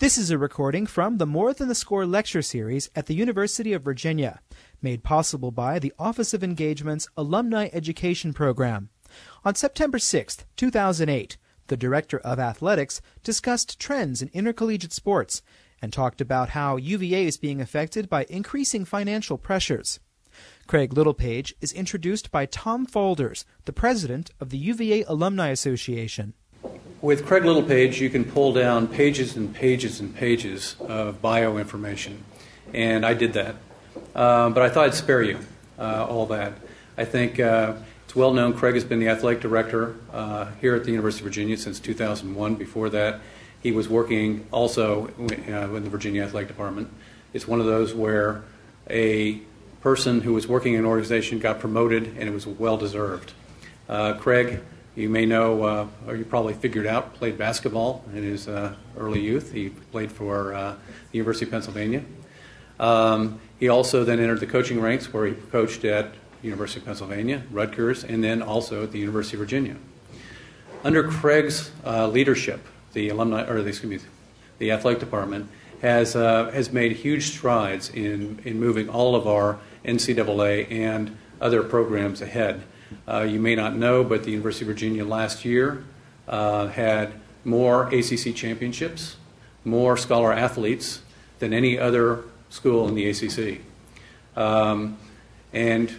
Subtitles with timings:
[0.00, 3.72] This is a recording from the More Than the Score lecture series at the University
[3.72, 4.40] of Virginia,
[4.80, 8.90] made possible by the Office of Engagement's Alumni Education Program.
[9.44, 15.42] On September 6, 2008, the Director of Athletics discussed trends in intercollegiate sports
[15.82, 19.98] and talked about how UVA is being affected by increasing financial pressures.
[20.68, 26.34] Craig Littlepage is introduced by Tom Faulders, the president of the UVA Alumni Association.
[27.00, 32.24] With Craig Littlepage, you can pull down pages and pages and pages of bio information,
[32.74, 33.54] and I did that.
[34.16, 35.38] Uh, but I thought I'd spare you
[35.78, 36.54] uh, all that.
[36.96, 40.82] I think uh, it's well known Craig has been the athletic director uh, here at
[40.82, 42.56] the University of Virginia since 2001.
[42.56, 43.20] Before that,
[43.62, 46.90] he was working also uh, in the Virginia Athletic Department.
[47.32, 48.42] It's one of those where
[48.90, 49.40] a
[49.82, 53.34] person who was working in an organization got promoted, and it was well deserved.
[53.88, 54.62] Uh, Craig
[54.98, 59.20] you may know, uh, or you probably figured out, played basketball in his uh, early
[59.20, 59.52] youth.
[59.52, 60.74] He played for uh,
[61.12, 62.02] the University of Pennsylvania.
[62.80, 67.44] Um, he also then entered the coaching ranks where he coached at University of Pennsylvania,
[67.52, 69.76] Rutgers, and then also at the University of Virginia.
[70.82, 74.08] Under Craig's uh, leadership, the alumni, or the, excuse me,
[74.58, 75.48] the athletic department
[75.80, 81.62] has uh, has made huge strides in in moving all of our NCAA and other
[81.62, 82.64] programs ahead.
[83.06, 85.84] Uh, you may not know, but the University of Virginia last year
[86.26, 87.12] uh, had
[87.44, 89.16] more ACC championships,
[89.64, 91.00] more scholar athletes
[91.38, 93.60] than any other school in the ACC.
[94.36, 94.98] Um,
[95.52, 95.92] and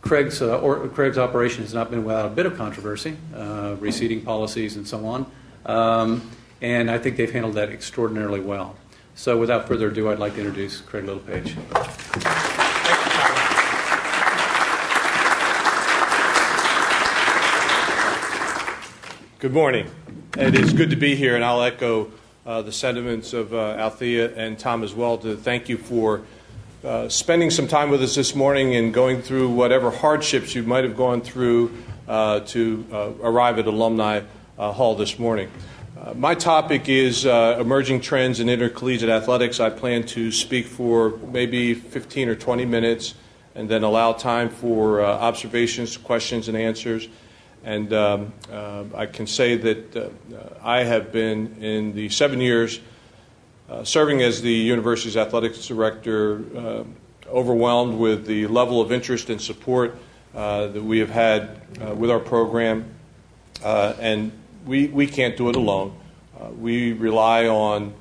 [0.00, 4.22] Craig's, uh, or, Craig's operation has not been without a bit of controversy, uh, reseating
[4.22, 5.30] policies and so on.
[5.66, 6.30] Um,
[6.62, 8.76] and I think they've handled that extraordinarily well.
[9.14, 11.56] So without further ado, I'd like to introduce Craig Littlepage.
[19.38, 19.90] Good morning.
[20.38, 22.10] It is good to be here, and I'll echo
[22.46, 26.22] uh, the sentiments of uh, Althea and Tom as well to thank you for
[26.82, 30.84] uh, spending some time with us this morning and going through whatever hardships you might
[30.84, 31.70] have gone through
[32.08, 34.22] uh, to uh, arrive at Alumni
[34.58, 35.50] uh, Hall this morning.
[36.14, 39.60] my topic is emerging trends in intercollegiate athletics.
[39.60, 43.12] I plan to speak for maybe 15 or 20 minutes
[43.54, 47.08] and then allow time for observations, questions, and answers.
[47.66, 50.08] And um, uh, I can say that uh,
[50.62, 52.78] I have been in the seven years
[53.68, 56.84] uh, serving as the university's athletics director, uh,
[57.26, 59.96] overwhelmed with the level of interest and support
[60.36, 62.88] uh, that we have had uh, with our program.
[63.64, 64.30] and
[64.64, 65.92] we, we can't do it alone.
[66.60, 67.92] we rely on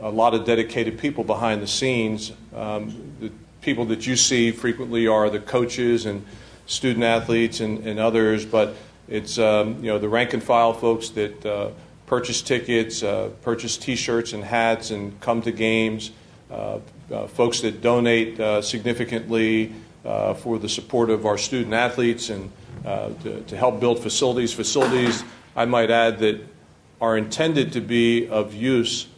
[0.00, 2.32] a lot of dedicated people behind the scenes.
[2.56, 6.24] Um, the people that you see frequently are the coaches and
[6.68, 8.76] student athletes and, and others, but
[9.08, 11.70] it's um, you know the rank and file folks that uh,
[12.06, 16.12] purchase tickets, uh, purchase T-shirts and hats, and come to games.
[16.50, 16.78] Uh,
[17.12, 19.72] uh folks that donate uh, significantly
[20.04, 22.50] uh, for the support of our student athletes and
[22.84, 24.52] to, to, help build facilities.
[24.52, 25.24] Facilities,
[25.56, 26.40] I might add, that
[27.00, 29.08] are intended to be of use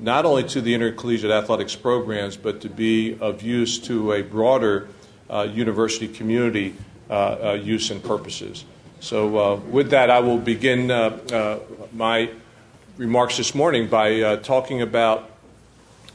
[0.00, 4.88] not only to the intercollegiate athletics programs, but to be of use to a broader
[5.30, 6.74] university community
[7.62, 8.64] use and purposes.
[9.00, 11.58] So, uh, with that, I will begin uh, uh,
[11.92, 12.30] my
[12.96, 15.30] remarks this morning by uh, talking about,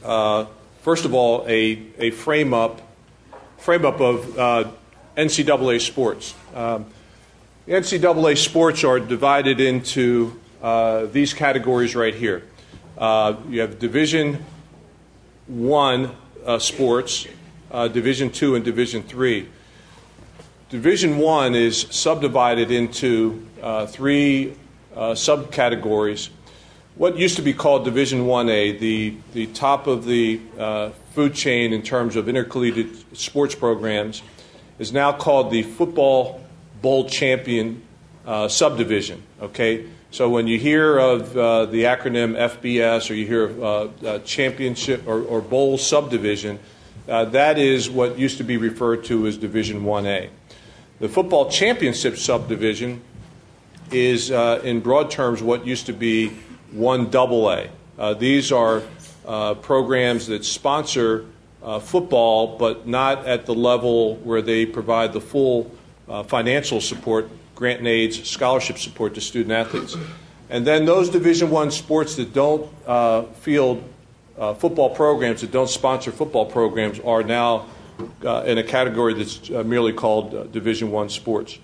[0.04, 0.46] uh,
[0.82, 2.82] first of all, a, a frame up
[3.56, 4.70] frame up of uh,
[5.16, 6.34] NCAA sports.
[6.54, 6.86] Um,
[7.68, 10.38] NCAA sports are divided into
[11.12, 12.42] these categories right here.
[13.48, 14.44] you have Division
[15.46, 16.10] One
[16.58, 17.28] sports,
[17.88, 19.48] Division Two, and Division Three.
[20.72, 24.54] Division one is subdivided into uh, three
[24.96, 26.30] uh, subcategories.
[26.94, 31.74] What used to be called Division 1A, the, the top of the uh, food chain
[31.74, 34.22] in terms of intercollegiate sports programs,
[34.78, 36.42] is now called the Football
[36.80, 37.82] Bowl Champion
[38.26, 39.22] uh, subdivision.
[39.40, 44.18] Okay, so when you hear of uh, the acronym FBS or you hear of uh,
[44.20, 46.58] championship or, or bowl subdivision,
[47.06, 50.30] that is what used to be referred to as Division 1A.
[51.00, 53.02] The football championship subdivision
[53.90, 56.28] is, uh, in broad terms, what used to be
[56.70, 57.68] one double A.
[57.98, 58.82] Uh, these are
[59.26, 61.26] uh, programs that sponsor
[61.62, 65.70] uh, football, but not at the level where they provide the full
[66.08, 69.96] uh, financial support, grant and aids, scholarship support to student athletes.
[70.50, 72.70] And then those Division One sports that don't
[74.38, 77.66] uh, football programs, that don't sponsor football programs, are now
[78.24, 81.58] uh, in a category that's uh, merely called uh, Division One sports.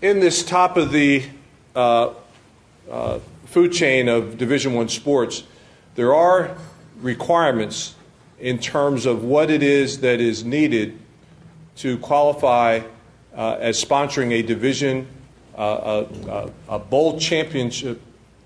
[0.00, 1.24] In this top of the
[1.74, 2.12] uh,
[2.90, 5.42] uh, food chain of Division One sports,
[5.94, 6.56] there are
[7.00, 7.94] requirements
[8.40, 10.98] in terms of what it is that is needed
[11.76, 12.80] to qualify
[13.34, 15.06] as sponsoring a division,
[15.56, 18.00] a, a, bowl championship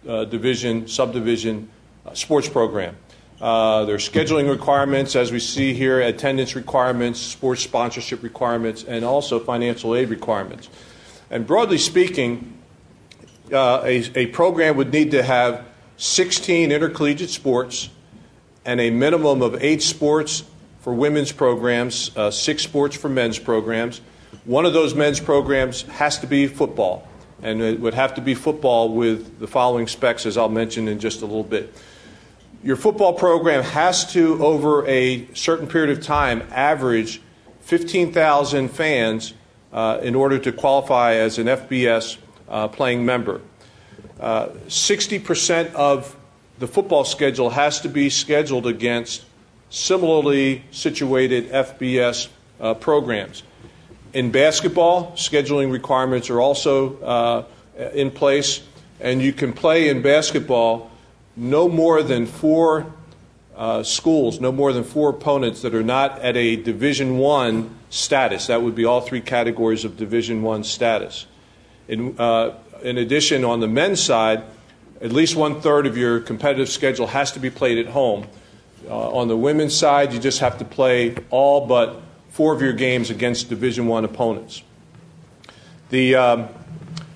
[0.04, 1.68] division, subdivision
[2.14, 2.96] sports program.
[3.40, 9.04] Uh, there are scheduling requirements, as we see here, attendance requirements, sports sponsorship requirements, and
[9.04, 10.68] also financial aid requirements.
[11.28, 12.56] And broadly speaking,
[13.52, 15.64] uh, a, a program would need to have
[15.96, 17.88] 16 intercollegiate sports
[18.64, 20.44] and a minimum of eight sports
[20.80, 24.00] for women's programs, uh, six sports for men's programs.
[24.44, 27.06] One of those men's programs has to be football,
[27.42, 30.98] and it would have to be football with the following specs, as I'll mention in
[30.98, 31.74] just a little bit.
[32.64, 37.20] Your football program has to, over a certain period of time, average
[37.62, 39.34] 15,000 fans
[39.72, 42.18] uh, in order to qualify as an FBS
[42.48, 43.40] uh, playing member.
[44.20, 46.14] Uh, 60% of
[46.60, 49.24] the football schedule has to be scheduled against
[49.68, 52.28] similarly situated FBS
[52.60, 53.42] uh, programs.
[54.12, 57.44] In basketball, scheduling requirements are also uh,
[57.92, 58.62] in place,
[59.00, 60.91] and you can play in basketball
[61.36, 62.92] no more than four
[63.56, 68.46] uh, schools, no more than four opponents that are not at a Division One status.
[68.46, 71.26] That would be all three categories of Division One status.
[71.88, 74.42] In, uh, in addition, on the men's side,
[75.00, 78.26] at least one third of your competitive schedule has to be played at home.
[78.88, 82.00] Uh, on the women's side, you just have to play all but
[82.30, 84.62] four of your games against Division One opponents.
[85.90, 86.48] The um,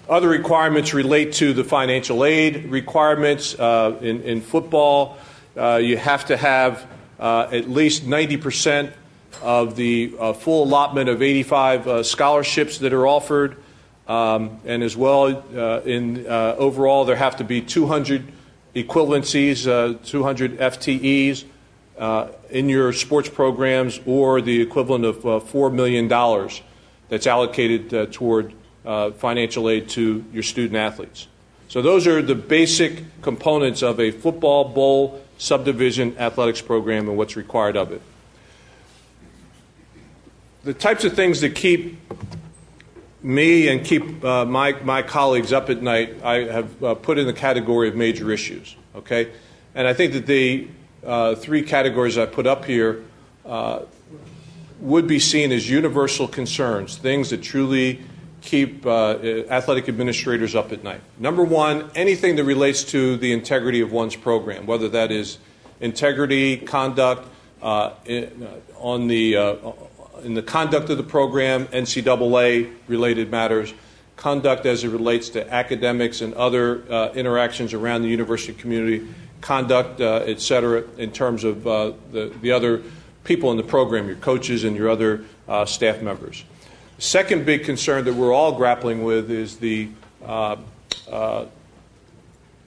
[0.09, 5.19] other requirements relate to the financial aid requirements uh, in, in, football.
[5.57, 6.87] Uh, you have to have
[7.19, 8.93] uh, at least 90%
[9.43, 13.57] of the uh, full allotment of 85 uh, scholarships that are offered.
[14.07, 18.33] Um, and as well, uh, in overall, there have to be 200
[18.77, 21.45] equivalencies, uh, 200 FTEs
[22.51, 26.07] in your sports programs, or the equivalent of uh, $4 million
[27.09, 28.13] that's allocated
[28.87, 31.27] uh, financial aid to your student athletes.
[31.69, 37.37] So, those are the basic components of a football bowl subdivision athletics program and what's
[37.37, 38.01] required of it.
[40.65, 41.99] The types of things that keep
[43.23, 47.27] me and keep uh, my, my colleagues up at night, I have uh, put in
[47.27, 48.77] the category of major issues.
[48.95, 49.33] Okay?
[49.75, 50.69] And I think that the
[51.05, 53.05] uh, three categories I put up here
[53.45, 53.81] uh,
[54.81, 58.01] would be seen as universal concerns, things that truly
[58.47, 59.19] keep uh,
[59.51, 61.03] athletic administrators up at night.
[61.19, 65.37] Number one, anything that relates to the integrity of one's program, whether that is
[65.81, 67.29] integrity, conduct,
[67.61, 67.91] uh,
[68.79, 69.35] on the
[70.23, 73.75] in the conduct of the program, NCAA related matters,
[74.17, 79.07] conduct as it relates to academics and other uh, interactions around the university community,
[79.41, 82.83] conduct, uh, et cetera, in terms of uh, the, the other
[83.25, 86.45] people in the program, your coaches and your other uh, staff members.
[86.99, 89.91] Second big concern that we're all grappling with is the
[90.25, 90.57] uh,
[91.11, 91.45] uh,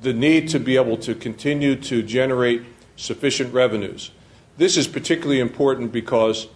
[0.02, 2.64] the need to be able to continue to generate
[2.96, 4.12] sufficient revenues.
[4.58, 6.48] This is particularly important because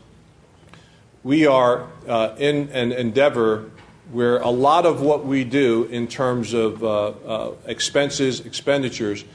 [1.24, 3.72] we are uh, in an endeavor
[4.12, 9.26] where a lot of what we do in terms of uh, uh, expenses, expenditures,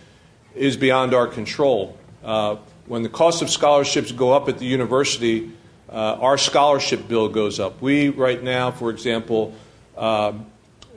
[0.55, 1.99] is beyond our control.
[2.23, 2.57] Uh,
[2.87, 5.51] when the cost of scholarships go up at the university,
[5.91, 7.81] uh, our scholarship bill goes up.
[7.81, 9.55] We, right now, for example,
[9.97, 10.47] um,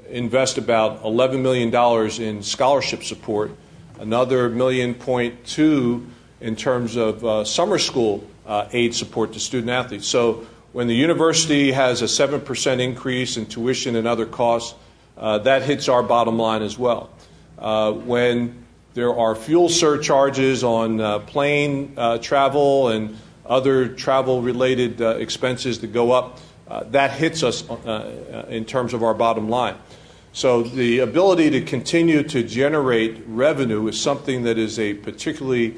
[0.10, 1.74] invest about $11 million
[2.22, 3.52] in scholarship support,
[4.00, 6.08] another million point two
[6.40, 8.28] in terms of uh, summer school
[8.74, 10.08] aid support to student athletes.
[10.08, 14.78] So when the university has a 7% increase in tuition and other costs,
[15.18, 17.10] uh, that hits our bottom line as well.
[17.60, 25.02] Uh, when there are fuel surcharges on uh, plane uh, travel and other travel related
[25.02, 27.64] uh, expenses that go up, uh, that hits us
[28.50, 29.76] in terms of our bottom line.
[30.34, 35.76] So the ability to continue to generate revenue is something that is a particularly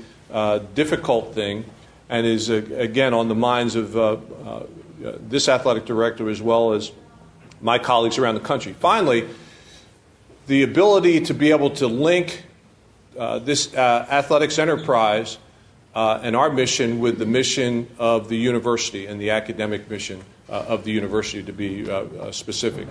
[0.76, 1.66] difficult thing
[2.10, 4.18] and is, again, on the minds of uh,
[5.20, 6.92] this athletic director as well as
[7.62, 8.74] my colleagues around the country.
[8.74, 9.28] Finally,
[10.48, 12.44] the ability to be able to link
[13.18, 15.38] uh, this uh, athletics enterprise
[15.96, 20.66] uh, and our mission with the mission of the university and the academic mission uh,
[20.68, 22.88] of the university, to be uh, specific.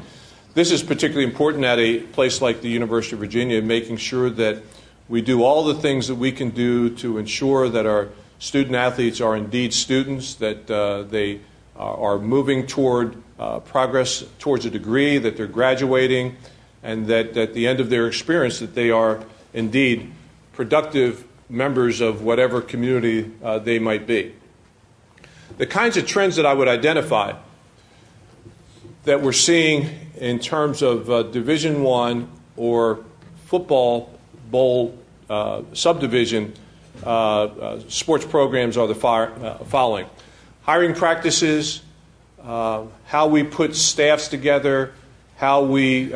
[0.55, 4.63] This is particularly important at a place like the University of Virginia, making sure that
[5.09, 9.21] we do all the things that we can do to ensure that our student athletes
[9.21, 10.67] are indeed students, that
[11.11, 11.41] they
[11.77, 16.37] are moving toward uh, progress towards a degree, that they're graduating,
[16.83, 20.13] and that at the end of their experience that they are indeed
[20.53, 24.35] productive members of whatever community uh, they might be.
[25.59, 27.35] The kinds of trends that I would identify
[29.05, 33.05] that we're seeing in terms of uh, Division One or
[33.47, 34.19] football
[34.51, 36.55] bowl uh, subdivision
[37.05, 40.07] uh, uh, sports programs are the following:
[40.63, 41.83] hiring practices,
[42.43, 44.95] how we put staffs together,
[45.37, 46.09] how we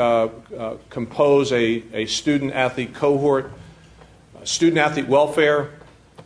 [0.88, 3.52] compose a, a student athlete cohort,
[4.46, 5.70] student athlete welfare,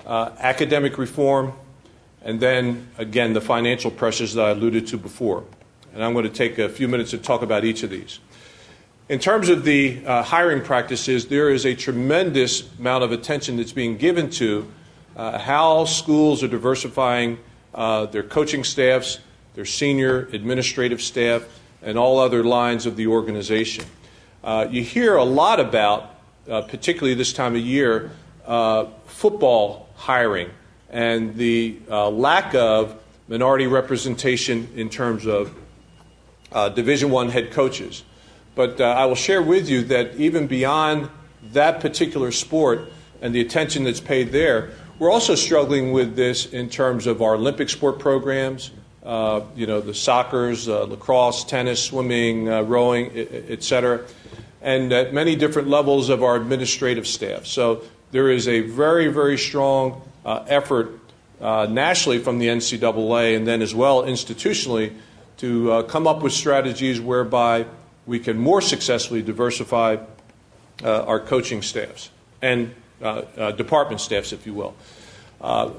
[0.06, 1.52] academic reform,
[2.22, 5.44] and then again the financial pressures that I alluded to before.
[5.94, 8.20] And I'm going to take a few minutes to talk about each of these.
[9.08, 13.72] In terms of the uh, hiring practices, there is a tremendous amount of attention that's
[13.72, 14.70] being given to
[15.16, 17.38] uh, how schools are diversifying
[17.74, 19.18] uh, their coaching staffs,
[19.54, 21.42] their senior administrative staff,
[21.82, 23.84] and all other lines of the organization.
[24.44, 26.19] Uh, you hear a lot about,
[26.50, 28.10] uh, particularly this time of year,
[28.46, 30.50] uh, football hiring
[30.90, 35.54] and the lack of minority representation in terms of
[36.74, 38.02] Division One head coaches.
[38.54, 41.08] But uh, I will share with you that even beyond
[41.52, 42.90] that particular sport
[43.22, 47.36] and the attention that's paid there, we're also struggling with this in terms of our
[47.36, 48.70] Olympic sport programs,
[49.04, 54.04] uh, you know, the soccer's, uh, lacrosse, tennis, swimming, uh, rowing, et cetera,
[54.62, 57.46] and at many different levels of our administrative staff.
[57.46, 60.98] So there is a very, very strong uh, effort
[61.40, 64.94] uh, nationally from the NCAA and then as well institutionally
[65.38, 67.64] to come up with strategies whereby
[68.06, 69.96] we can more successfully diversify
[70.82, 72.10] uh, our coaching staffs
[72.42, 74.74] and uh, uh, department staffs, if you will.
[75.40, 75.70] Uh,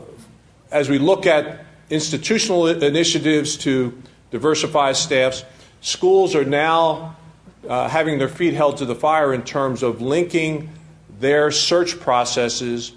[0.71, 5.43] as we look at institutional initiatives to diversify staffs,
[5.81, 7.15] schools are now
[7.67, 10.69] uh, having their feet held to the fire in terms of linking
[11.19, 12.93] their search processes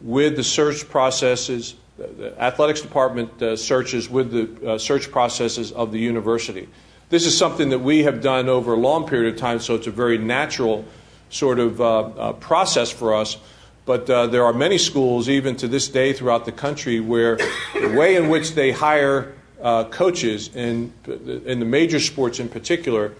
[0.00, 5.98] with the search processes, the athletics department uh, searches with the search processes of the
[5.98, 6.68] university.
[7.08, 9.86] This is something that we have done over a long period of time, so it's
[9.86, 10.84] a very natural
[11.30, 13.38] sort of uh, uh, process for us.
[13.84, 17.36] But uh, there are many schools, even to this day throughout the country, where
[17.74, 23.14] the way in which they hire uh, coaches in, in the major sports in particular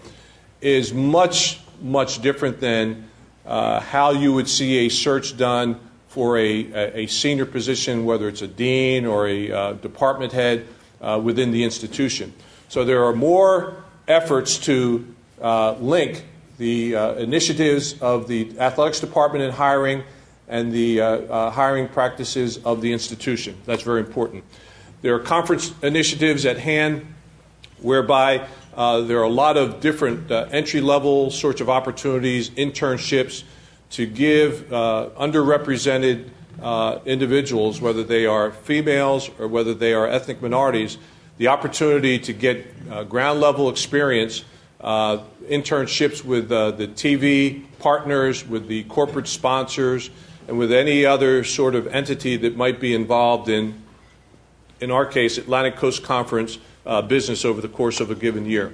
[0.61, 3.09] is much, much different than
[3.45, 8.41] uh, how you would see a search done for a, a, senior position, whether it's
[8.41, 10.65] a dean or a uh, department head
[11.21, 12.33] within the institution.
[12.69, 16.25] So there are more efforts to uh, link
[16.57, 20.03] the uh, initiatives of the athletics department in hiring
[20.47, 23.55] and the uh, uh, hiring practices of the institution.
[23.65, 24.43] That's very important.
[25.01, 27.13] There are conference initiatives at hand
[27.81, 28.47] whereby
[28.77, 33.43] uh, there are a lot of different uh, entry level sorts of opportunities, internships
[33.89, 36.29] to give underrepresented
[37.05, 40.97] individuals, whether they are females or whether they are ethnic minorities,
[41.37, 44.43] the opportunity to get uh, ground level experience,
[44.81, 45.17] uh,
[45.49, 50.09] internships with uh, the TV partners, with the corporate sponsors,
[50.47, 53.81] and with any other sort of entity that might be involved in,
[54.79, 56.57] in our case, Atlantic Coast Conference
[56.87, 58.73] uh, business over the course of a given year.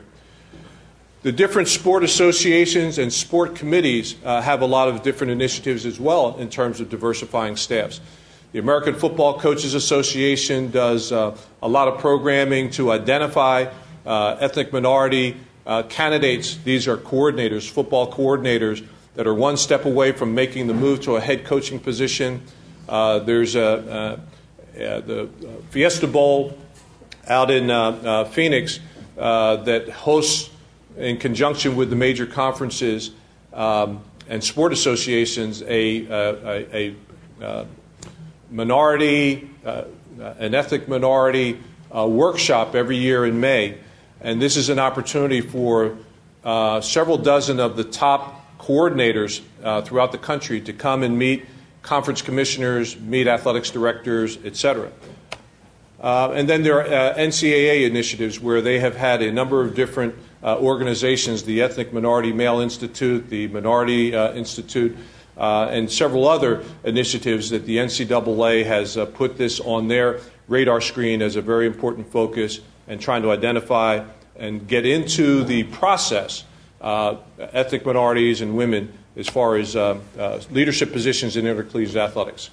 [1.23, 5.99] The different sport associations and sport committees uh, have a lot of different initiatives as
[5.99, 8.01] well in terms of diversifying staffs.
[8.51, 13.67] The American Football Coaches Association does uh, a lot of programming to identify
[14.05, 16.57] uh, ethnic minority uh, candidates.
[16.57, 21.15] These are coordinators, football coordinators, that are one step away from making the move to
[21.15, 22.41] a head coaching position.
[22.89, 24.19] Uh, there's a,
[24.73, 25.29] the
[25.69, 26.57] Fiesta Bowl
[27.27, 28.79] out in uh, Phoenix
[29.15, 30.49] that hosts,
[30.97, 33.11] in conjunction with the major conferences
[33.53, 36.95] um, and sport associations, a, a,
[37.41, 37.65] a
[38.51, 39.83] minority, uh,
[40.37, 41.59] an ethnic minority
[41.95, 43.77] uh, workshop every year in May.
[44.21, 45.97] And this is an opportunity for
[46.43, 51.45] uh, several dozen of the top coordinators uh, throughout the country to come and meet
[51.81, 54.89] conference commissioners, meet athletics directors, et cetera.
[56.03, 59.73] Uh, and then there are uh, NCAA initiatives where they have had a number of
[59.73, 64.97] different organizations the Ethnic Minority Male Institute, the Minority Institute,
[65.37, 70.81] uh, and several other initiatives that the NCAA has uh, put this on their radar
[70.81, 74.05] screen as a very important focus and trying to identify
[74.35, 76.43] and get into the process
[76.81, 82.49] uh, ethnic minorities and women as far as uh, uh, leadership positions in intercollegiate athletics.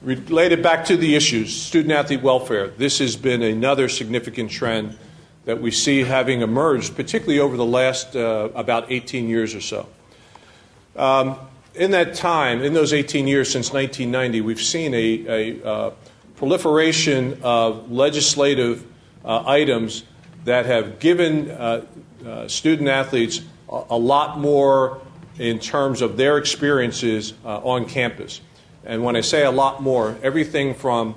[0.00, 2.68] Related back to the issues, student athlete welfare.
[2.68, 4.96] This has been another significant trend
[5.44, 9.88] that we see having emerged, particularly over the last uh, about 18 years or so.
[10.94, 11.36] Um,
[11.74, 15.90] in that time, in those 18 years since 1990, we've seen a, a uh,
[16.36, 18.86] proliferation of legislative
[19.24, 20.04] uh, items
[20.44, 21.84] that have given uh,
[22.24, 25.00] uh student athletes a, a, lot more
[25.38, 28.40] in terms of their experiences uh, on campus.
[28.84, 31.14] And when I say a lot more, everything from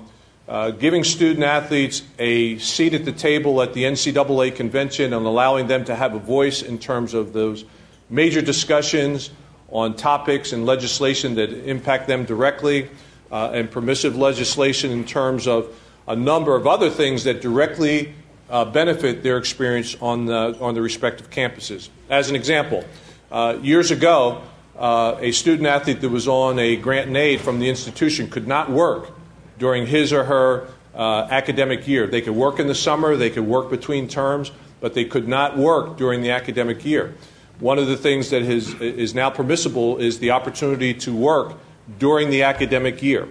[0.48, 5.68] uh, giving student athletes a seat at the table at the NCAA convention and allowing
[5.68, 7.64] them to have a voice in terms of those
[8.10, 9.30] major discussions
[9.70, 12.90] on topics and legislation that impact them directly,
[13.32, 15.74] uh, and permissive legislation in terms of
[16.06, 18.14] a number of other things that directly
[18.50, 21.88] uh, benefit their experience on the, on the respective campuses.
[22.10, 22.84] As an example,
[23.30, 24.42] uh, years ago,
[24.78, 28.48] uh, a student athlete that was on a grant and aid from the institution could
[28.48, 29.10] not work
[29.58, 32.06] during his or her uh, academic year.
[32.06, 34.50] They could work in the summer, they could work between terms,
[34.80, 37.14] but they could not work during the academic year.
[37.60, 41.54] One of the things that is, is now permissible is the opportunity to work
[41.98, 43.28] during the academic year.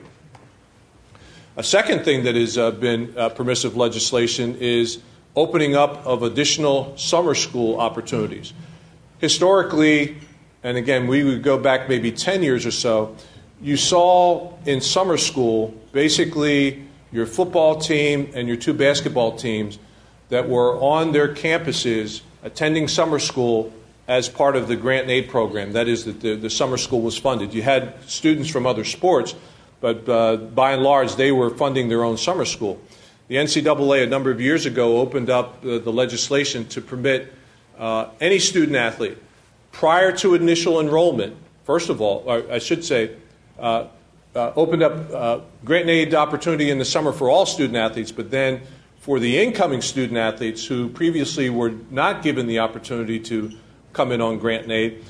[1.58, 5.00] A second thing that has uh, been uh, permissive legislation is
[5.36, 8.54] opening up of additional summer school opportunities.
[9.20, 10.18] Historically,
[10.64, 13.16] and again, we would go back maybe 10 years or so,
[13.62, 19.80] you saw in summer school basically your football team and your two basketball teams
[20.30, 23.74] that were on their campuses attending summer school
[24.08, 25.74] as part of the grant and aid program.
[25.74, 27.54] That is, that the, the summer school was funded.
[27.54, 29.36] You had students from other sports,
[29.80, 32.80] but uh, by and large, they were funding their own summer school.
[33.28, 37.34] The NCAA, a number of years ago, opened up uh, the legislation to permit
[37.78, 39.18] uh, any student athlete
[39.72, 43.16] prior to initial enrollment, first of all, I should say,
[43.60, 43.88] uh,
[44.36, 48.12] uh, opened up uh, grant and aid opportunity in the summer for all student athletes,
[48.12, 48.62] but then
[49.00, 53.52] for the incoming student athletes who previously were not given the opportunity to
[53.94, 55.04] come in on grant and aid,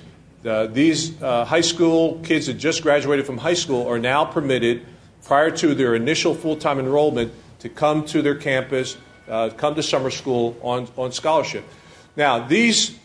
[0.45, 4.83] uh, these uh, high school kids that just graduated from high school are now permitted,
[5.23, 8.97] prior to their initial full time enrollment, to come to their campus,
[9.29, 11.63] uh, come to summer school on, on scholarship.
[12.15, 12.97] Now, these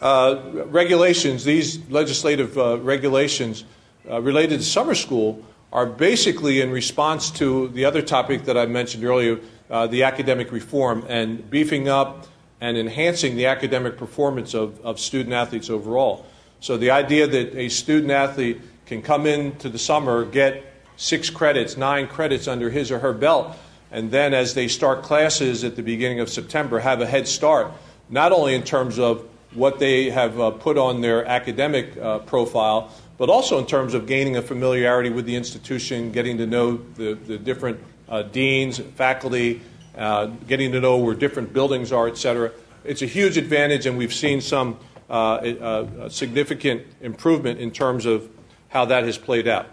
[0.00, 3.64] regulations, these legislative regulations,
[4.08, 8.66] uh, related to summer school are basically in response to the other topic that I
[8.66, 9.38] mentioned earlier,
[9.70, 12.26] uh, the academic reform and beefing up
[12.60, 16.26] and enhancing the academic performance of, of student athletes overall.
[16.60, 20.64] So the idea that a student athlete can come into the summer, get
[20.96, 23.56] six credits, nine credits under his or her belt,
[23.92, 27.72] and then as they start classes at the beginning of September, have a head start,
[28.08, 32.90] not only in terms of what they have uh, put on their academic uh, profile,
[33.18, 37.14] but also in terms of gaining a familiarity with the institution, getting to know the,
[37.14, 39.60] the different uh, deans, faculty,
[39.96, 42.52] uh, getting to know where different buildings are, et cetera.
[42.84, 48.28] It's a huge advantage, and we've seen some uh, significant improvement in terms of
[48.68, 49.66] how that has played out.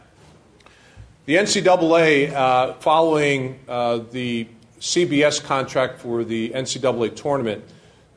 [1.27, 4.47] The NCAA, uh, following uh, the
[4.79, 7.65] CBS contract for the NCAA tournament,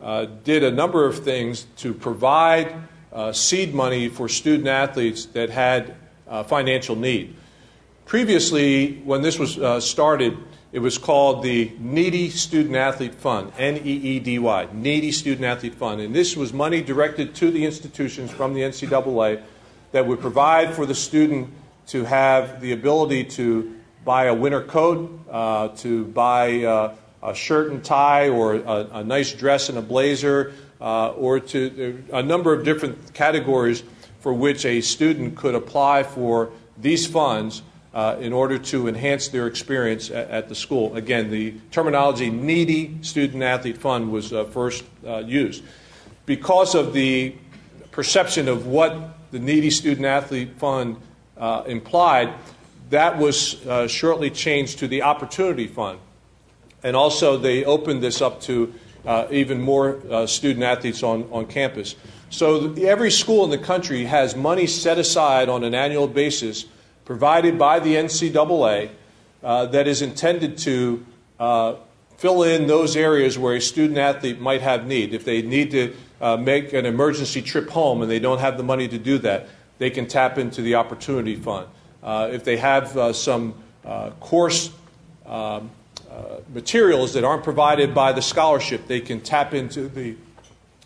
[0.00, 2.74] uh, did a number of things to provide
[3.12, 5.94] uh, seed money for student athletes that had
[6.28, 7.36] uh, financial need.
[8.06, 10.36] Previously, when this was uh, started,
[10.72, 15.44] it was called the Needy Student Athlete Fund, N E E D Y, Needy Student
[15.44, 16.00] Athlete Fund.
[16.00, 19.42] And this was money directed to the institutions from the NCAA
[19.92, 21.50] that would provide for the student
[21.88, 27.70] to have the ability to buy a winter coat, uh, to buy uh, a shirt
[27.70, 32.52] and tie, or a, a nice dress and a blazer, uh, or to a number
[32.52, 33.82] of different categories
[34.20, 39.46] for which a student could apply for these funds uh, in order to enhance their
[39.46, 40.94] experience at, at, the school.
[40.96, 45.64] Again, the terminology needy student athlete fund was uh, first uh, used.
[46.24, 47.34] Because of the
[47.90, 50.96] perception of what the needy student athlete fund
[51.36, 52.32] uh, implied,
[52.90, 55.98] that was uh, shortly changed to the opportunity fund.
[56.82, 58.72] And also, they opened this up to
[59.04, 61.96] uh, even more uh, student athletes on, on campus.
[62.30, 66.66] So the, every school in the country has money set aside on an annual basis
[67.04, 68.90] provided by the NCAA
[69.42, 71.04] uh, that is intended to
[71.38, 71.74] uh,
[72.18, 75.14] fill in those areas where a student athlete might have need.
[75.14, 78.62] If they need to uh, make an emergency trip home and they don't have the
[78.62, 81.66] money to do that, they can tap into the Opportunity Fund.
[82.02, 83.54] Uh, if they have some
[84.20, 84.70] course
[85.26, 85.70] um,
[86.20, 90.16] uh, materials that aren't provided by the scholarship, they can tap into the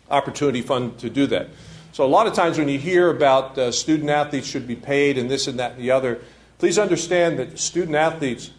[0.09, 1.49] Opportunity Fund to do that.
[1.91, 5.17] So, a lot of times when you hear about uh, student athletes should be paid
[5.17, 6.21] and this and that and the other,
[6.57, 8.51] please understand that student athletes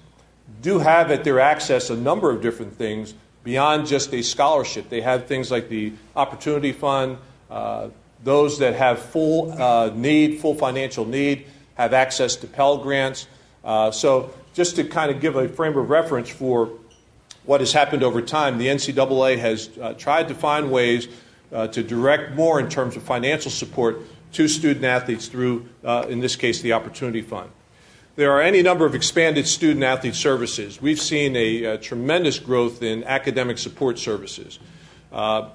[0.61, 4.91] do have at their access a number of different things beyond just a scholarship.
[4.91, 7.19] They have things like the Opportunity Fund,
[7.51, 7.89] uh,
[8.23, 13.29] those that have full uh, need, full financial need, have access to Pell Grants.
[13.65, 16.71] Uh, so, just to kind of give a frame of reference for
[17.45, 21.09] what has happened over time, the NCAA has uh, tried to find ways
[21.53, 24.01] uh, to direct more in terms of financial support
[24.33, 27.51] to student athletes through, uh, in this case, the Opportunity Fund.
[28.17, 30.81] There are any number of expanded student athlete services.
[30.81, 34.59] We've seen a, a tremendous growth in academic support services.
[35.13, 35.51] Uh,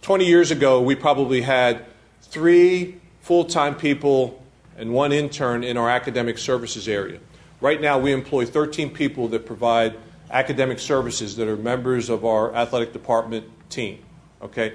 [0.00, 1.84] 20 years ago, we probably had
[2.22, 4.42] three full time people
[4.78, 7.18] and one intern in our academic services area.
[7.60, 9.96] Right now, we employ 13 people that provide
[10.30, 13.98] academic services that are members of our athletic department team.
[14.42, 14.74] Okay?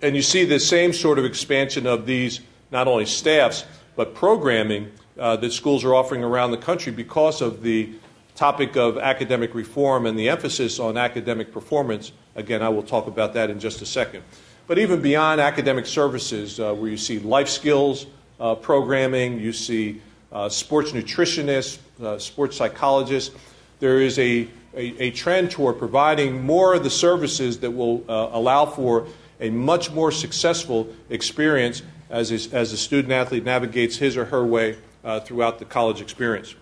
[0.00, 3.64] And you see the same sort of expansion of these not only staffs,
[3.96, 7.90] but programming uh, that schools are offering around the country because of the
[8.34, 12.12] topic of academic reform and the emphasis on academic performance.
[12.34, 14.22] Again, I will talk about that in just a second.
[14.66, 18.06] But even beyond academic services, uh, where you see life skills
[18.40, 20.00] uh, programming, you see
[20.34, 23.34] uh, sports nutritionists, uh, sports psychologists,
[23.80, 28.30] there is a, a, a, trend toward providing more of the services that will uh,
[28.32, 29.06] allow for
[29.40, 34.44] a much more successful experience as a, as a student athlete navigates his or her
[34.44, 36.54] way uh, throughout the college experience.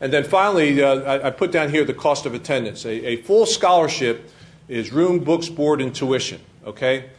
[0.00, 2.84] And then finally, uh, I, I, put down here the cost of attendance.
[2.84, 4.30] A, a, full scholarship
[4.68, 6.40] is room, books, board, and tuition.
[6.66, 7.10] Okay?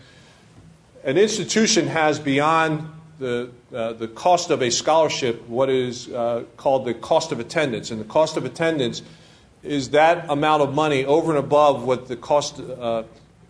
[1.03, 6.85] An institution has beyond the, uh, the cost of a scholarship what is uh, called
[6.85, 7.91] the cost of attendance.
[7.91, 9.01] And the cost of attendance
[9.63, 13.03] is that amount of money over and above what the cost uh,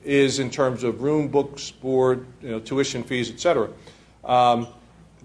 [0.04, 3.70] is in terms of room, books, board, you know, tuition fees, etc.
[4.24, 4.68] Um,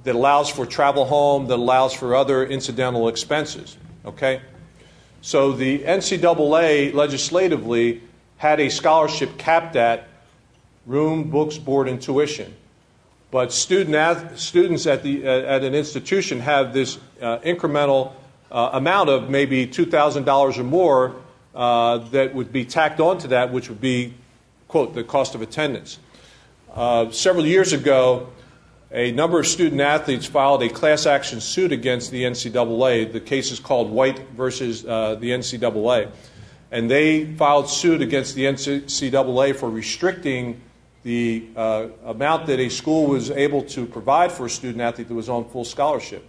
[0.04, 3.76] that allows for travel home, that allows for other incidental expenses.
[4.04, 4.40] Okay?
[5.20, 8.02] So the NCAA legislatively
[8.36, 10.08] had a scholarship capped at
[10.86, 12.54] room, books, board, and tuition.
[13.30, 18.12] But student students at, the, uh, at an institution have this uh, incremental
[18.50, 21.16] uh, amount of maybe $2,000 or more
[21.54, 24.14] uh, that would be tacked onto that, which would be,
[24.66, 25.98] quote, the cost of attendance.
[26.72, 28.28] Uh, several years ago,
[28.90, 33.12] a number of student athletes filed a class action suit against the NCAA.
[33.12, 36.10] The case is called White versus uh, the NCAA.
[36.70, 40.60] And they filed suit against the NCAA for restricting
[41.02, 45.14] the uh, amount that a school was able to provide for a student athlete that
[45.14, 46.24] was on full scholarship.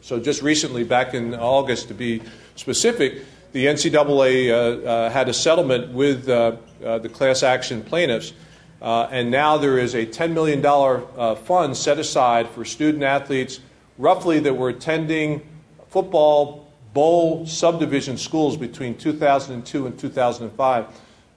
[0.00, 2.22] So, just recently, back in August to be
[2.56, 8.32] specific, the NCAA uh, uh, had a settlement with uh, uh, the class action plaintiffs
[8.80, 13.60] uh, and now there is a $10 million fund set aside for student athletes,
[13.98, 15.46] roughly that were attending
[15.88, 20.86] football bowl subdivision schools between 2002 and 2005.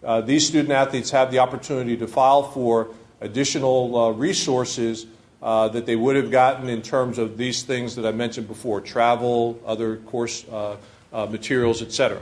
[0.04, 2.90] Uh, these student athletes have the opportunity to file for
[3.22, 5.06] additional uh, resources
[5.42, 8.82] uh, that they would have gotten in terms of these things that I mentioned before
[8.82, 10.78] travel, other course uh,
[11.14, 12.22] materials, etc.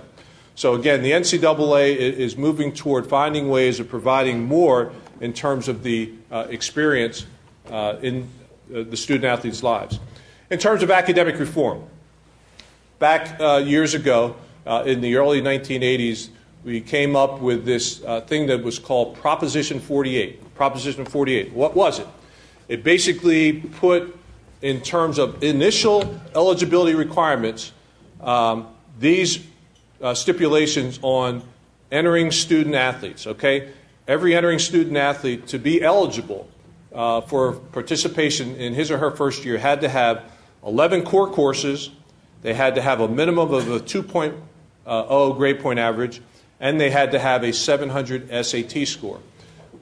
[0.56, 4.92] So, again, the NCAA is moving toward finding ways of providing more
[5.22, 7.26] in terms of the uh, experience
[7.70, 8.28] uh, in
[8.74, 10.00] uh, the student athletes' lives.
[10.50, 11.84] In terms of academic reform,
[13.00, 16.30] back uh, years ago, uh, in the early 1980s,
[16.64, 20.56] we came up with this uh, thing that was called Proposition 48.
[20.56, 21.54] Proposition 48.
[21.54, 22.08] What was it?
[22.68, 24.18] It basically put,
[24.62, 27.72] in terms of initial eligibility requirements,
[28.22, 28.68] um,
[29.00, 29.46] these
[30.14, 31.44] stipulations on
[31.92, 33.28] entering student athletes.
[33.28, 33.72] Okay,
[34.08, 36.48] every entering student athlete to be eligible
[36.94, 40.24] uh, for participation in his or her first year had to have
[40.66, 41.92] 11 core courses,
[42.42, 46.22] they had to have a minimum of a 2.0 grade point average,
[46.62, 49.20] and they had to have a 700 SAT score.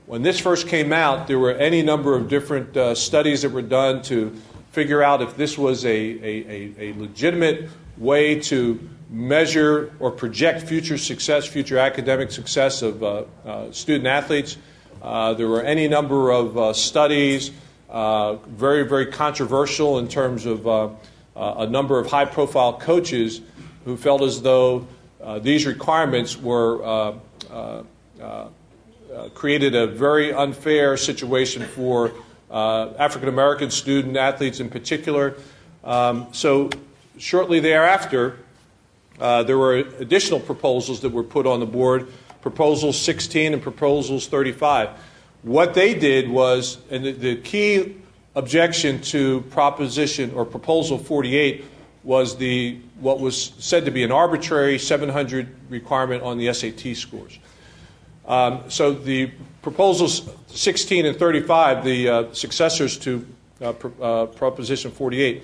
[0.08, 3.62] When this first came out, there were any number of different uh, studies that were
[3.62, 4.36] done to
[4.72, 10.98] figure out if this was a, a, a, legitimate way to measure or project future
[10.98, 14.58] success, future academic success of uh, uh, student athletes.
[15.02, 17.52] Uh, there were any number of uh, studies,
[17.90, 20.66] uh, very, very controversial in terms of
[21.36, 23.42] a number of high profile coaches
[23.86, 24.88] who felt as though
[25.30, 26.84] Uh, these requirements were.
[26.84, 27.84] Uh,
[28.20, 28.48] uh,
[29.34, 32.12] created a very unfair situation for
[32.52, 35.36] African American student athletes in particular.
[35.84, 36.70] Um, so,
[37.18, 38.38] shortly thereafter,
[39.20, 42.08] uh, there were additional proposals that were put on the board,
[42.42, 44.90] proposals 16 and proposals 35.
[45.42, 47.98] What they did was, and the, the key
[48.36, 51.66] objection to proposition or proposal 48
[52.04, 57.40] was the what was said to be an arbitrary 700 requirement on the SAT scores.
[58.26, 59.32] Um, so the
[59.62, 63.26] proposals 16 and 35, the uh, successors to
[63.62, 65.44] uh, uh, Proposition 48,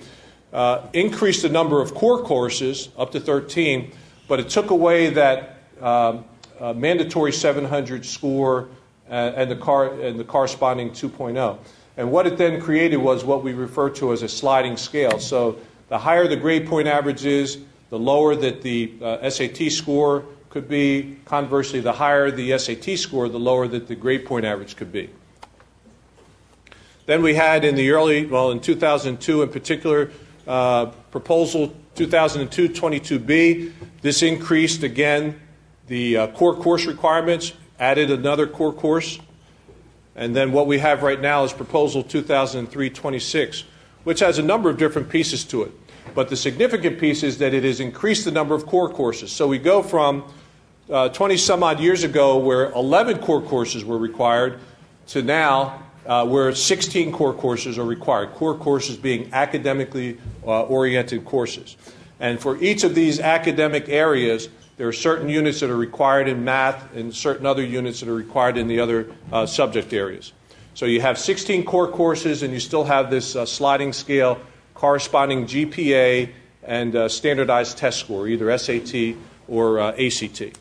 [0.52, 3.92] uh, increased the number of core courses up to 13,
[4.28, 6.24] but it took away that um,
[6.60, 8.68] uh, mandatory 700 score
[9.10, 11.58] uh, and, the car, and the corresponding 2.0.
[11.96, 15.18] And what it then created was what we refer to as a sliding scale.
[15.18, 17.58] So the higher the grade point average is,
[17.90, 21.18] the lower that the uh, SAT score could be.
[21.24, 25.10] Conversely, the higher the SAT score, the lower that the grade point average could be.
[27.06, 30.10] Then we had in the early, well, in 2002 in particular,
[30.46, 33.72] uh, proposal 2002 22B.
[34.02, 35.40] This increased again
[35.86, 39.20] the uh, core course requirements, added another core course.
[40.16, 43.64] And then what we have right now is proposal 2003 26,
[44.06, 45.72] which has a number of different pieces to it.
[46.14, 49.32] But the significant piece is that it has increased the number of core courses.
[49.32, 50.22] So we go from
[50.88, 54.60] uh, 20 some odd years ago, where 11 core courses were required,
[55.08, 58.32] to now uh, where 16 core courses are required.
[58.34, 61.76] Core courses being academically uh, oriented courses.
[62.20, 66.44] And for each of these academic areas, there are certain units that are required in
[66.44, 70.32] math and certain other units that are required in the other uh, subject areas.
[70.76, 74.38] So you have 16 core courses, and you still have this uh, sliding scale
[74.74, 76.30] corresponding GPA
[76.62, 79.16] and uh, standardized test score, either SAT
[79.48, 80.58] or uh, ACT.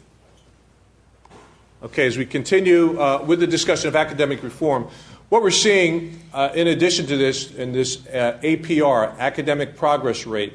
[1.83, 4.87] Okay, as we continue uh, with the discussion of academic reform,
[5.27, 10.53] what we're seeing uh, in addition to this, in this uh, APR, academic progress rate,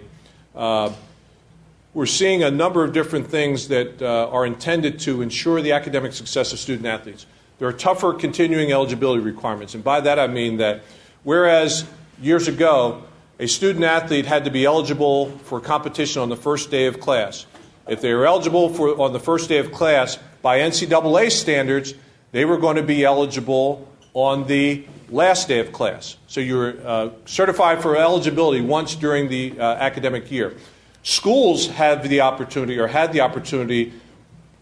[1.92, 6.54] we're seeing a number of different things that are intended to ensure the academic success
[6.54, 7.26] of student athletes.
[7.60, 10.82] There are tougher continuing eligibility requirements, and by that I mean that
[11.24, 11.84] whereas
[12.18, 13.04] years ago
[13.38, 17.44] a student athlete had to be eligible for competition on the first day of class.
[17.86, 21.92] If they were eligible for on the first day of class by NCAA standards,
[22.32, 26.16] they were going to be eligible on the last day of class.
[26.28, 30.54] So you're uh, certified for eligibility once during the uh, academic year.
[31.02, 33.92] Schools have the opportunity or had the opportunity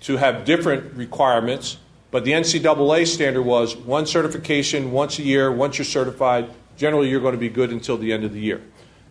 [0.00, 1.76] to have different requirements,
[2.10, 5.52] but the NCAA standard was one certification once a year.
[5.52, 8.62] Once you're certified, generally you're going to be good until the end of the year.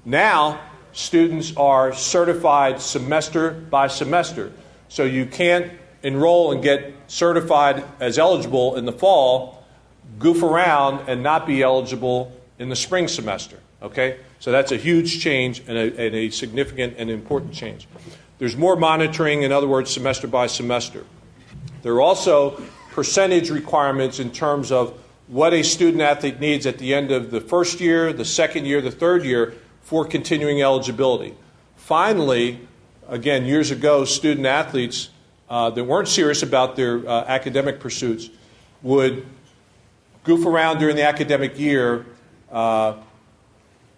[0.04, 0.60] Now,
[0.94, 4.52] students are certified semester by semester.
[4.90, 9.64] So you can't enroll and get certified as eligible in the fall,
[10.18, 13.60] goof around, and not be eligible in the spring semester.
[13.82, 14.20] Okay?
[14.40, 17.88] So that's a huge change and a, and a significant and important change.
[18.40, 21.06] There's more monitoring, in other words, semester by semester.
[21.84, 22.62] There also
[22.98, 27.40] percentage requirements in terms of what a student athlete needs at the end of the
[27.40, 31.36] first year, the second year, the third year for continuing eligibility.
[31.76, 32.60] Finally,
[33.08, 35.10] again, years ago, student athletes
[35.48, 38.32] uh, that weren't serious about their uh, academic pursuits
[38.82, 39.24] would
[40.24, 42.04] goof around during the academic year,
[42.52, 42.96] uh,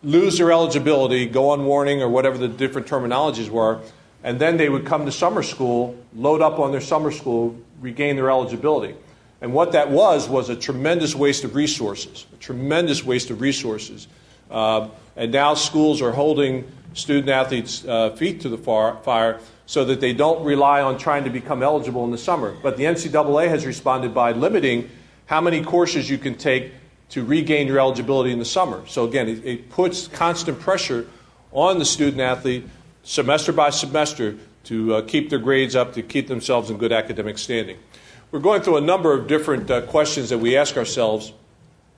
[0.03, 3.79] lose their eligibility, go on warning, or whatever the different terminologies were,
[4.23, 8.15] and then they would come to summer school, load up on their summer school, regain
[8.15, 8.95] their eligibility.
[9.41, 14.07] And what that was was a tremendous waste of resources, a tremendous waste of resources.
[14.51, 20.01] Uh, and now schools are holding student athletes' uh, feet to the fire so that
[20.01, 22.55] they don't rely on trying to become eligible in the summer.
[22.61, 24.89] But the NCAA has responded by limiting
[25.27, 26.73] how many courses you can take
[27.09, 28.85] to regain your eligibility in the summer.
[28.87, 31.07] So again, it, it puts constant pressure
[31.51, 32.67] on the student athlete
[33.09, 37.39] semester by semester to uh, keep their grades up, to keep themselves in good academic
[37.39, 37.75] standing.
[38.29, 41.33] We're going through a number of different uh, questions that we ask ourselves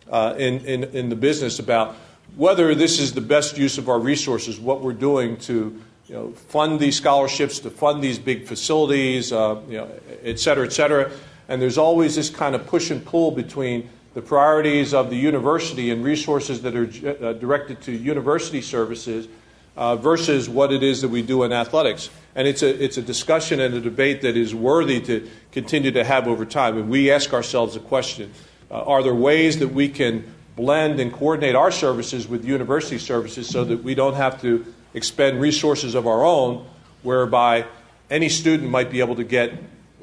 [0.10, 1.98] uh, in, in, in, the business about
[2.38, 6.32] whether this is the best use of our resources, what we're doing to you know,
[6.32, 9.90] fund these scholarships, to fund these big facilities, uh, you know,
[10.24, 11.12] et cetera, et cetera.
[11.50, 15.92] And there's always this kind of push and pull between the priorities of the university
[15.92, 16.88] and resources that are
[17.26, 19.28] uh, directed to university services
[19.76, 22.10] uh, versus what it is that we do in athletics.
[22.36, 26.04] And it's a, it's a discussion and a debate that is worthy to continue to
[26.04, 26.78] have over time.
[26.78, 28.32] And we ask ourselves a question
[28.70, 33.48] uh, Are there ways that we can blend and coordinate our services with university services
[33.48, 36.66] so that we don't have to expend resources of our own,
[37.04, 37.66] whereby
[38.10, 39.54] any student might be able to get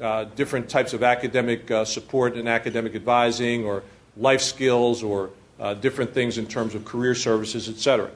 [0.01, 3.83] uh, different types of academic uh, support and academic advising or
[4.17, 5.29] life skills or
[5.59, 8.09] uh, different things in terms of career services, et cetera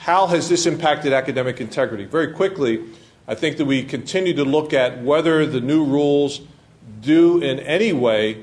[0.00, 2.06] how has this impacted academic integrity?
[2.06, 2.82] Very quickly,
[3.28, 6.40] I think that we continue to look at whether the new rules
[7.02, 8.42] do in any way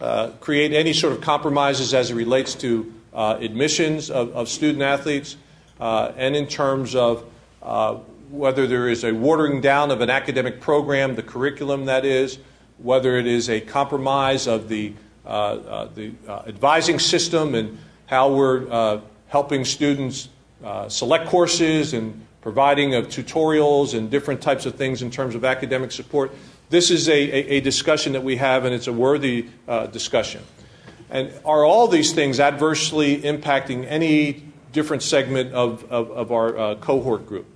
[0.00, 4.82] uh, create any sort of compromises as it relates to uh, admissions of, of, student
[4.82, 5.36] athletes
[5.78, 7.22] uh, and in terms of
[7.62, 7.96] uh,
[8.30, 12.38] whether there is a watering down of an academic program, the curriculum that is,
[12.78, 14.94] whether it is a compromise of the,
[15.26, 16.12] uh, uh, the
[16.46, 20.30] advising system and how we're helping students
[20.64, 25.44] uh, select courses and providing of tutorials and different types of things in terms of
[25.44, 26.32] academic support.
[26.70, 30.42] This is a, a, a discussion that we have, and it's a worthy uh, discussion.
[31.10, 36.74] And are all these things adversely impacting any different segment of, of, of our uh,
[36.76, 37.46] cohort group?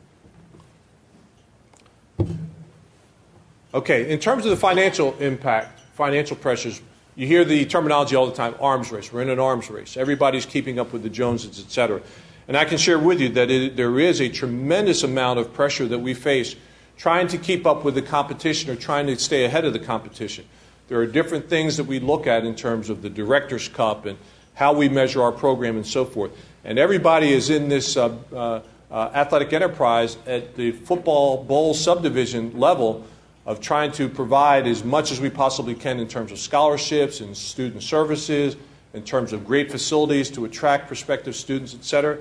[3.72, 6.80] Okay, in terms of the financial impact, financial pressures,
[7.14, 9.10] you hear the terminology all the time arms race.
[9.12, 9.96] We're in an arms race.
[9.96, 12.02] Everybody's keeping up with the Joneses, et cetera.
[12.48, 15.86] And I can share with you that it, there is a tremendous amount of pressure
[15.88, 16.54] that we face
[16.96, 20.44] trying to keep up with the competition or trying to stay ahead of the competition.
[20.88, 24.16] There are different things that we look at in terms of the Director's Cup and
[24.54, 26.30] how we measure our program and so forth.
[26.64, 28.60] And everybody is in this uh, uh,
[28.92, 33.04] athletic enterprise at the football bowl subdivision level
[33.44, 37.36] of trying to provide as much as we possibly can in terms of scholarships and
[37.36, 38.56] student services,
[38.94, 42.18] in terms of great facilities to attract prospective students, et cetera.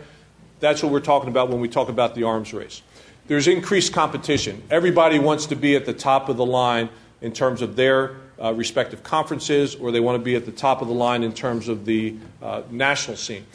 [0.60, 2.82] That's what we're talking about when we talk about the arms race.
[3.28, 4.64] There's increased competition.
[4.70, 6.90] Everybody wants to be at the top of the line
[7.22, 10.82] in terms of their uh, respective conferences, or they want to be at the top
[10.82, 13.46] of the line in terms of the uh, national scene.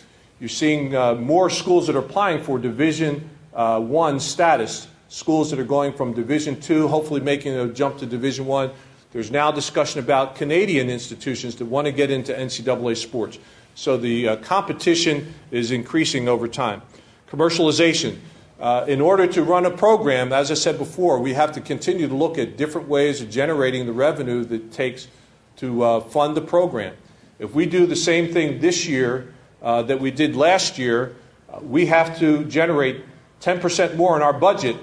[0.41, 4.89] You're seeing uh, more schools that are applying for Division uh, One status.
[5.09, 8.71] Schools that are going from Division Two, hopefully making a jump to Division One.
[9.13, 13.39] There's now discussion about Canadian institutions that want to get into NCAA sports.
[13.75, 16.83] So the uh, competition is increasing over time.
[17.31, 18.19] Commercialization.
[18.59, 22.09] Uh, in order to run a program, as I said before, we have to continue
[22.09, 25.09] to look at different ways of generating the revenue that takes
[25.57, 26.95] to uh, fund the program.
[27.39, 31.15] If we do the same thing this year uh, that we did last year,
[31.49, 33.05] uh, we have to generate
[33.41, 34.77] 10% more in our budget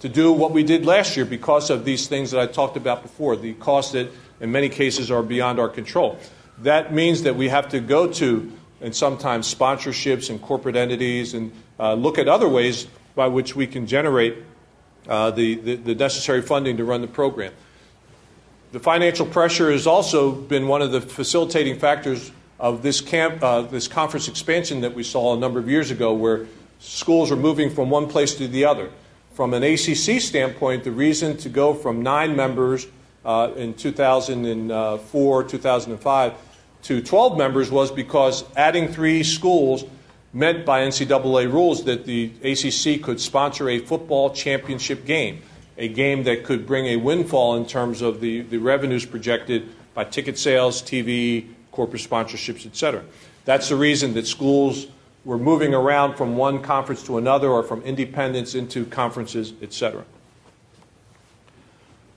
[0.00, 3.02] to do what we did last year because of these things that I talked about
[3.02, 4.08] before, the costs that
[4.40, 6.18] in many cases are beyond our control.
[6.58, 11.52] That means that we have to go to, and sometimes sponsorships and corporate entities, and
[11.78, 14.36] uh, look at other ways by which we can generate
[15.08, 17.52] uh, the, the, the necessary funding to run the program.
[18.72, 23.62] The financial pressure has also been one of the facilitating factors of this, camp, uh,
[23.62, 26.46] this conference expansion that we saw a number of years ago, where
[26.78, 28.90] schools are moving from one place to the other.
[29.32, 32.86] From an ACC standpoint, the reason to go from nine members
[33.24, 36.34] uh, in 2004, 2005
[36.82, 39.84] to 12 members was because adding three schools
[40.32, 45.42] meant by NCAA rules that the ACC could sponsor a football championship game,
[45.76, 50.04] a game that could bring a windfall in terms of the, the revenues projected by
[50.04, 53.04] ticket sales, TV, corporate sponsorships, etc.
[53.44, 54.86] That's the reason that schools
[55.24, 60.04] were moving around from one conference to another or from independents into conferences, etc.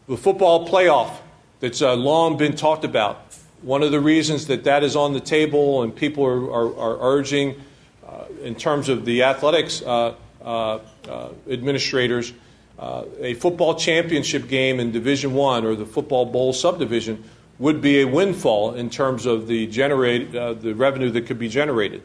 [0.07, 1.17] The football playoff
[1.59, 3.35] that's uh, long been talked about.
[3.61, 6.97] One of the reasons that that is on the table and people are, are, are
[6.99, 7.61] urging
[8.41, 10.79] in terms of the athletics uh, uh,
[11.49, 12.33] administrators,
[12.79, 17.23] a football championship game in Division One or the football bowl subdivision
[17.59, 22.01] would be a windfall in terms of the generate the revenue that could be generated,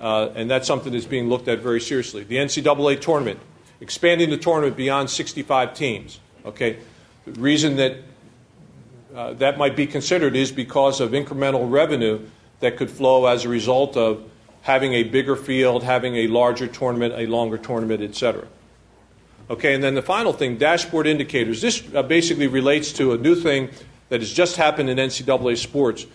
[0.00, 2.24] and that's something that's being looked at very seriously.
[2.24, 3.38] The NCAA tournament,
[3.80, 6.20] expanding the tournament beyond 65 teams.
[6.46, 6.78] Okay,
[7.26, 7.96] the reason that
[9.14, 12.20] uh, that might be considered is because of incremental revenue
[12.60, 14.28] that could flow as a result of
[14.64, 18.46] having a bigger field, having a larger tournament, a longer tournament, etc.
[19.50, 21.60] Okay, and then the final thing, dashboard indicators.
[21.60, 23.68] This uh, basically relates to a new thing
[24.08, 26.06] that has just happened in NCAA sports.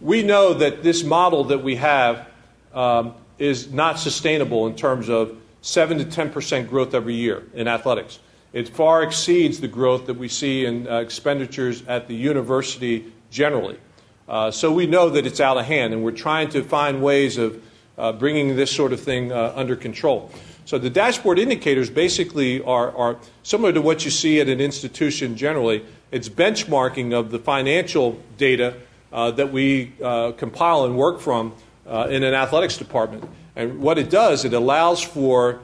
[0.00, 2.26] We know that this model that we have
[2.72, 7.68] um, is not sustainable in terms of 7 to 10 percent growth every year in
[7.68, 8.20] athletics.
[8.54, 13.78] It far exceeds the growth that we see in uh, expenditures at the university generally.
[14.26, 17.36] Uh, so we know that it's out of hand, and we're trying to find ways
[17.36, 17.62] of
[17.98, 20.30] uh, bringing this sort of thing uh, under control.
[20.64, 25.36] So the dashboard indicators basically are, are, similar to what you see at an institution
[25.36, 25.84] generally.
[26.12, 28.74] It's benchmarking of the financial data
[29.10, 31.54] uh, that we uh, compile and work from
[31.86, 33.24] uh, in an athletics department.
[33.56, 35.60] And what it does, it allows for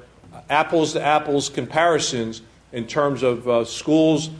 [0.48, 2.40] apples to apples comparisons
[2.72, 4.30] in terms of uh, schools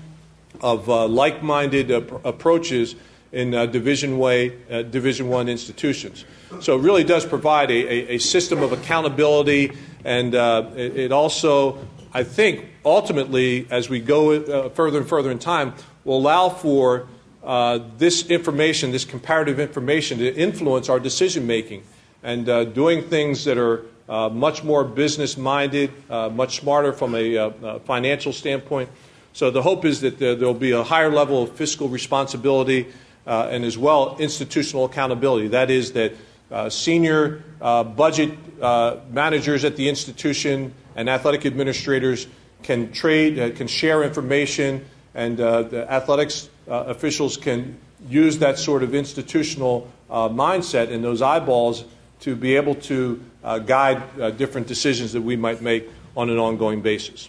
[0.63, 2.95] of like minded approaches
[3.33, 4.49] in Division, way,
[4.91, 6.25] Division One institutions.
[6.61, 9.73] So it really does provide a, a, a system of accountability,
[10.05, 11.79] and uh, it, it, also,
[12.13, 15.75] I think, ultimately, as we go uh, further and further in time,
[16.05, 17.07] will allow for
[17.43, 21.83] uh, this information, this comparative information, to influence our decision making
[22.23, 27.15] and uh, doing things that are uh, much more business minded, uh, much smarter from
[27.15, 28.89] a financial standpoint.
[29.33, 32.87] So the hope is that there will be a higher level of fiscal responsibility
[33.27, 35.49] uh, and as well institutional accountability.
[35.49, 36.13] That is, that
[36.55, 38.31] uh, senior uh, budget
[38.63, 42.29] uh, managers at the institution and athletic administrators
[42.63, 44.85] can trade, uh, can share information,
[45.15, 47.77] and uh, the athletics officials can
[48.09, 51.85] use that sort of institutional mindset and those eyeballs
[52.21, 53.21] to be able to
[53.67, 57.29] guide different decisions that we might make on an ongoing basis.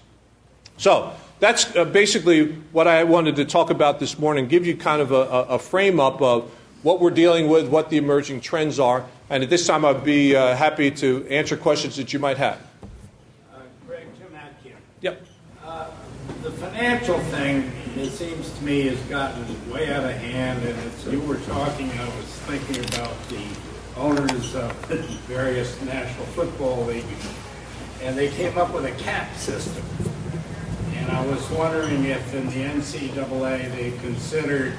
[0.78, 5.02] So, that's uh, basically what I wanted to talk about this morning, give you kind
[5.02, 6.50] of a, a, frame up of
[6.82, 9.06] what we're dealing with, what the emerging trends are.
[9.30, 12.60] And at this time, I'd be uh, happy to answer questions that you might have.
[13.54, 14.78] Uh, Craig, Jim Atkin.
[15.02, 15.26] Yep.
[15.64, 15.90] Uh,
[16.44, 20.64] the financial thing, it seems to me, has gotten way out of hand.
[20.64, 23.46] And as you were talking, I was thinking about the
[23.98, 24.72] owners of
[25.28, 27.34] various National Football Leagues,
[28.02, 29.84] and they came up with a cap system
[31.06, 34.74] and I was wondering if in the NCAA they considered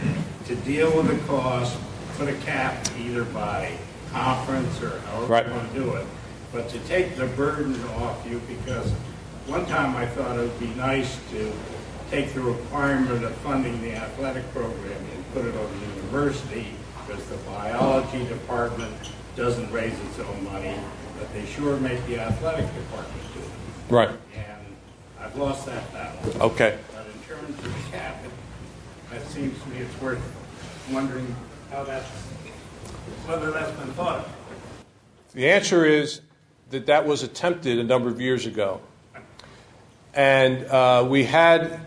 [0.47, 1.79] to deal with the cost,
[2.19, 3.79] put a cap either by
[4.17, 5.47] conference or however right.
[5.47, 6.07] you want to do it,
[6.53, 8.91] but to take the burden off you because
[9.47, 11.53] one time I thought it would be nice to
[12.11, 16.67] take the requirement of funding the athletic program and put it on the university
[17.07, 18.95] because the biology department
[19.37, 20.75] doesn't raise its own money,
[21.19, 23.93] but they sure make the athletic department do it.
[23.93, 24.11] Right.
[24.35, 24.67] And
[25.21, 26.43] I've lost that battle.
[26.43, 26.79] Okay.
[26.93, 30.23] But in terms of the cap, it, it seems to me it's worth
[30.91, 31.35] wondering
[31.71, 32.09] how that's,
[33.27, 34.33] whether that's been thought of.
[35.35, 36.21] The answer is
[36.71, 38.81] that that was attempted a number of years ago.
[40.15, 41.81] And uh, we had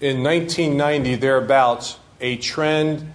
[0.00, 3.12] in 1990, thereabouts, a trend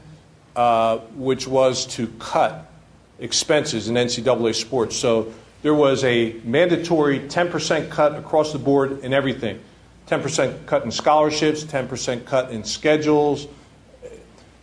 [0.55, 2.71] uh, which was to cut
[3.19, 4.95] expenses in NCAA sports.
[4.95, 9.59] So there was a mandatory 10% cut across the board in everything
[10.07, 13.47] 10% cut in scholarships, 10% cut in schedules.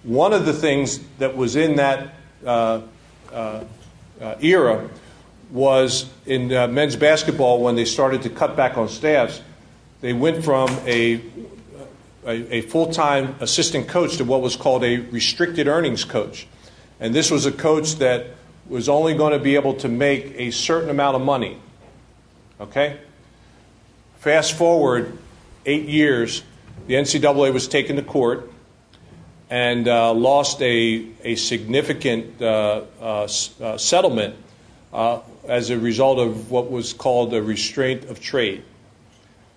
[0.04, 2.14] One of the things that was in that
[2.44, 2.82] Uh,
[3.32, 3.64] uh,
[4.20, 4.88] uh, era
[5.50, 9.40] was in uh, men's basketball when they started to cut back on staffs,
[10.00, 11.20] they went from a,
[12.26, 16.46] a, a full time assistant coach to what was called a restricted earnings coach.
[17.00, 18.26] And this was a coach that
[18.68, 21.58] was only going to be able to make a certain amount of money.
[22.60, 22.98] Okay?
[24.18, 25.18] Fast forward
[25.66, 26.42] eight years,
[26.86, 28.51] the NCAA was taken to court
[29.52, 33.28] and uh, lost a, a significant uh, uh,
[33.60, 34.34] uh settlement
[34.94, 38.64] uh, as a result of what was called a restraint of trade.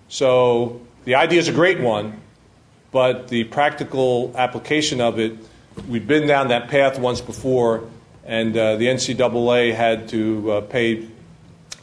[0.10, 2.20] So the idea is a great one,
[2.92, 5.38] but the practical application of it,
[5.88, 7.86] we've been down that path once before
[8.26, 11.08] and uh, the NCAA had to uh, pay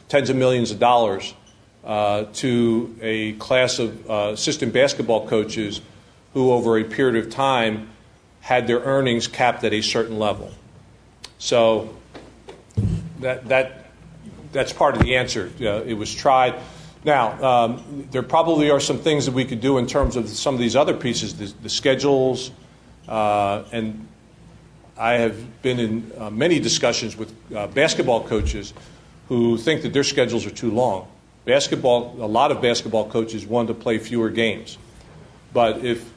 [0.07, 1.33] tens of millions of dollars
[1.83, 5.81] uh, to a class of assistant basketball coaches
[6.35, 7.89] who, over a period of time,
[8.43, 10.51] had their earnings capped at a certain level.
[11.37, 11.95] So
[13.21, 13.85] that, that,
[14.51, 15.49] that's part of the answer.
[15.59, 16.55] it was tried.
[17.05, 20.55] Now, um, there probably are some things that we could do in terms of some
[20.55, 22.51] of these other pieces, the, the schedules,
[23.07, 24.09] uh, and
[24.97, 28.73] I have been in uh, many discussions with uh, basketball coaches
[29.29, 31.07] who think that their schedules are too long.
[31.45, 34.77] Basketball, a lot of basketball coaches want to play fewer games.
[35.53, 36.12] But if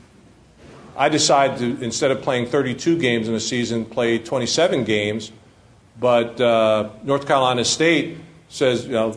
[0.97, 5.31] I decide to, instead of playing 32 games in a season, play 27 games,
[6.01, 8.19] but uh, North Carolina State
[8.49, 9.17] says, you know,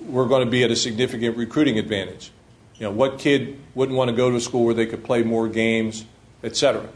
[0.00, 2.30] we're going to be at a significant recruiting advantage.
[2.76, 5.22] You know, what kid wouldn't want to go to a school where they could play
[5.22, 6.04] more games,
[6.42, 6.88] et cetera?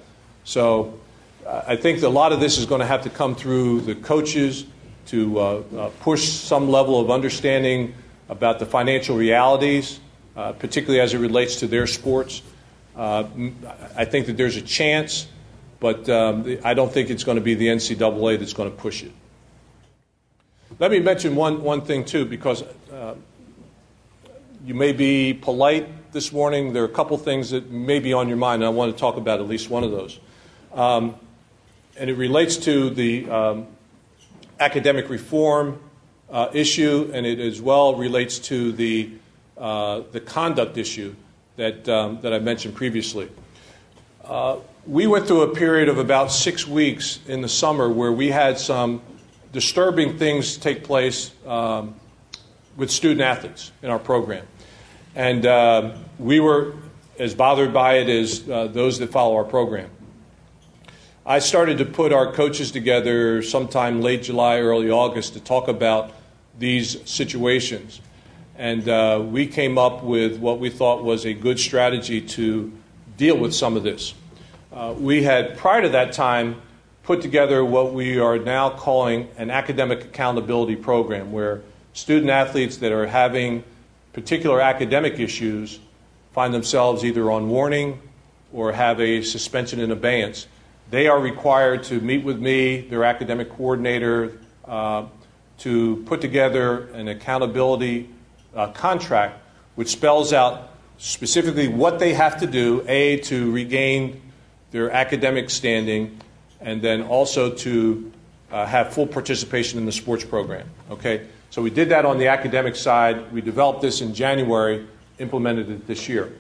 [0.44, 0.98] So
[1.46, 4.66] I think a lot of this is going to have to come through the coaches
[5.06, 7.94] to uh, uh, push some level of understanding
[8.28, 10.00] about the financial realities,
[10.36, 12.42] uh, particularly as it relates to their sports.
[12.99, 13.24] Uh,
[13.96, 15.28] I think that there's a chance,
[15.78, 19.05] but um, I don't think it's going to be the NCAA that's going to push
[19.05, 19.12] it.
[20.80, 23.14] Let me mention one, one thing, too, because uh,
[24.66, 26.72] you may be polite this morning.
[26.72, 28.99] There are a couple things that may be on your mind, and I want to
[28.99, 30.18] talk about at least one of those.
[30.74, 31.14] Um,
[31.96, 33.66] and it relates to the um,
[34.59, 35.80] academic reform
[36.32, 39.12] uh, issue, and it as well relates to the,
[39.57, 41.14] uh, the conduct issue
[41.59, 43.28] that, um, that I mentioned previously.
[44.24, 48.28] Uh, we went through a period of about six weeks in the summer where we
[48.30, 49.02] had some
[49.52, 51.96] disturbing things take place um,
[52.76, 54.46] with student athletes in our program.
[55.16, 56.74] And uh, we were
[57.18, 59.90] as bothered by it as uh, those that follow our program.
[61.26, 66.12] I started to put our coaches together sometime late July, early August to talk about
[66.56, 68.00] these situations.
[68.59, 72.72] And uh, we came up with what we thought was a good strategy to
[73.16, 74.14] deal with some of this.
[74.72, 76.61] Uh, we had, prior to that time,
[77.04, 82.90] put together what we are now calling an academic accountability program, where student athletes that
[82.90, 83.62] are having
[84.12, 85.78] particular academic issues
[86.32, 88.00] find themselves either on warning
[88.52, 90.48] or have a suspension in abeyance.
[90.90, 95.06] They are required to meet with me, their academic coordinator, uh,
[95.59, 98.11] to put together an accountability
[98.55, 99.40] uh, contract
[99.78, 104.20] which spells out specifically what they have to do A, to regain
[104.72, 106.18] their academic standing,
[106.61, 108.12] and then also to
[108.51, 110.68] uh, have full participation in the sports program.
[110.90, 111.28] Okay?
[111.51, 113.30] So we did that on the academic side.
[113.32, 114.84] We developed this in January,
[115.20, 116.32] implemented it this year.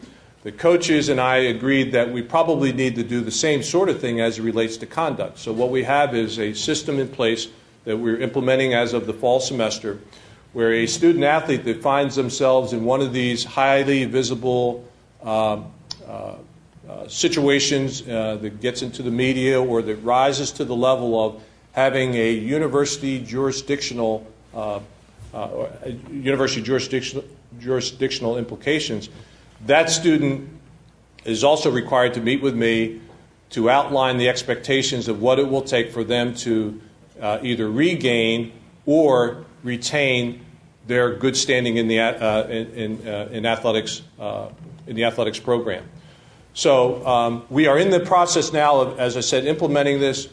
[0.42, 4.00] The coaches and I agreed that we probably need to do the same sort of
[4.00, 5.38] thing as it relates to conduct.
[5.38, 7.46] So what we have is a system in place
[7.84, 9.98] that we're implementing as of the fall semester
[10.52, 14.84] where a student athlete that finds themselves in one of these highly visible
[15.22, 15.60] uh,
[16.06, 16.34] uh,
[16.88, 21.42] uh, situations uh, that gets into the media or that rises to the level of
[21.72, 24.80] having a university jurisdictional uh,
[26.10, 27.24] university jurisdictional
[27.58, 29.08] jurisdictional implications,
[29.66, 30.48] that student
[31.24, 33.00] is also required to meet with me
[33.50, 36.80] to outline the expectations of what it will take for them to
[37.20, 38.52] uh, either regain
[38.86, 40.44] or retain
[40.86, 44.48] their good standing in the uh, in, uh, in athletics uh,
[44.86, 45.84] in the athletics program.
[46.54, 50.28] So um, we are in the process now of, as I said, implementing this.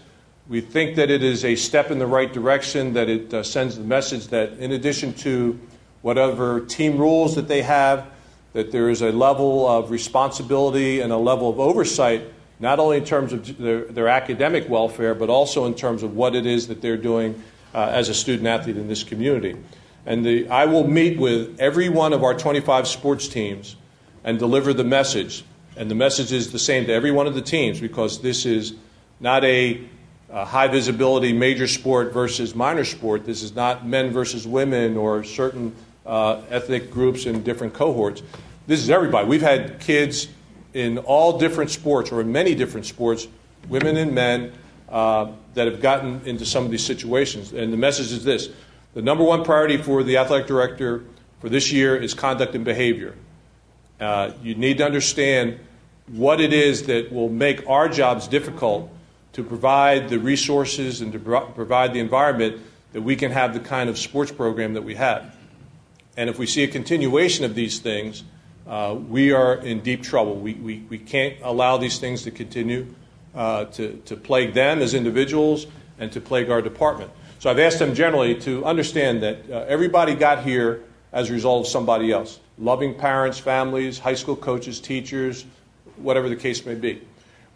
[0.48, 2.94] We think that it is a step in the right direction.
[2.94, 5.60] That it uh, sends the message that in addition to
[6.02, 8.08] whatever team rules that they have,
[8.54, 12.24] that there is a level of responsibility and a level of oversight
[12.60, 16.36] not only in terms of their, their, academic welfare, but also in terms of what
[16.36, 17.44] it is that they're doing
[17.76, 19.56] as a student athlete in this community.
[20.06, 23.76] And the, I will meet with every one of our 25 sports teams
[24.24, 25.44] and deliver the message.
[25.76, 28.76] And the message is the same to every one of the teams because this is
[29.20, 29.84] not a,
[30.30, 33.26] a high visibility major sport versus minor sport.
[33.26, 38.22] This is not men versus women or certain uh, ethnic groups in different cohorts.
[38.68, 39.28] This is everybody.
[39.28, 40.28] We've had kids
[40.74, 43.28] in all different sports or in many different sports,
[43.70, 44.52] women and men,
[44.90, 47.54] uh, that have gotten into some of these situations.
[47.54, 48.50] And the message is this
[48.94, 51.04] the number one priority for the athletic director
[51.40, 53.16] for this year is conduct and behavior.
[54.00, 55.60] Uh, you need to understand
[56.08, 58.90] what it is that will make our jobs difficult
[59.34, 62.62] to provide the resources and to provide the environment
[62.94, 65.36] that we can have the kind of sports program that we have.
[66.16, 68.24] And if we see a continuation of these things,
[68.66, 70.36] uh, we are in deep trouble.
[70.36, 72.96] We, we, we can't allow these things to continue
[73.36, 75.68] to, to plague them as individuals
[76.00, 77.12] and to plague our department.
[77.40, 81.66] So I've asked them generally to understand that uh, everybody got here as a result
[81.66, 85.46] of somebody else loving parents, families, high school coaches, teachers,
[85.98, 87.02] whatever the case may be.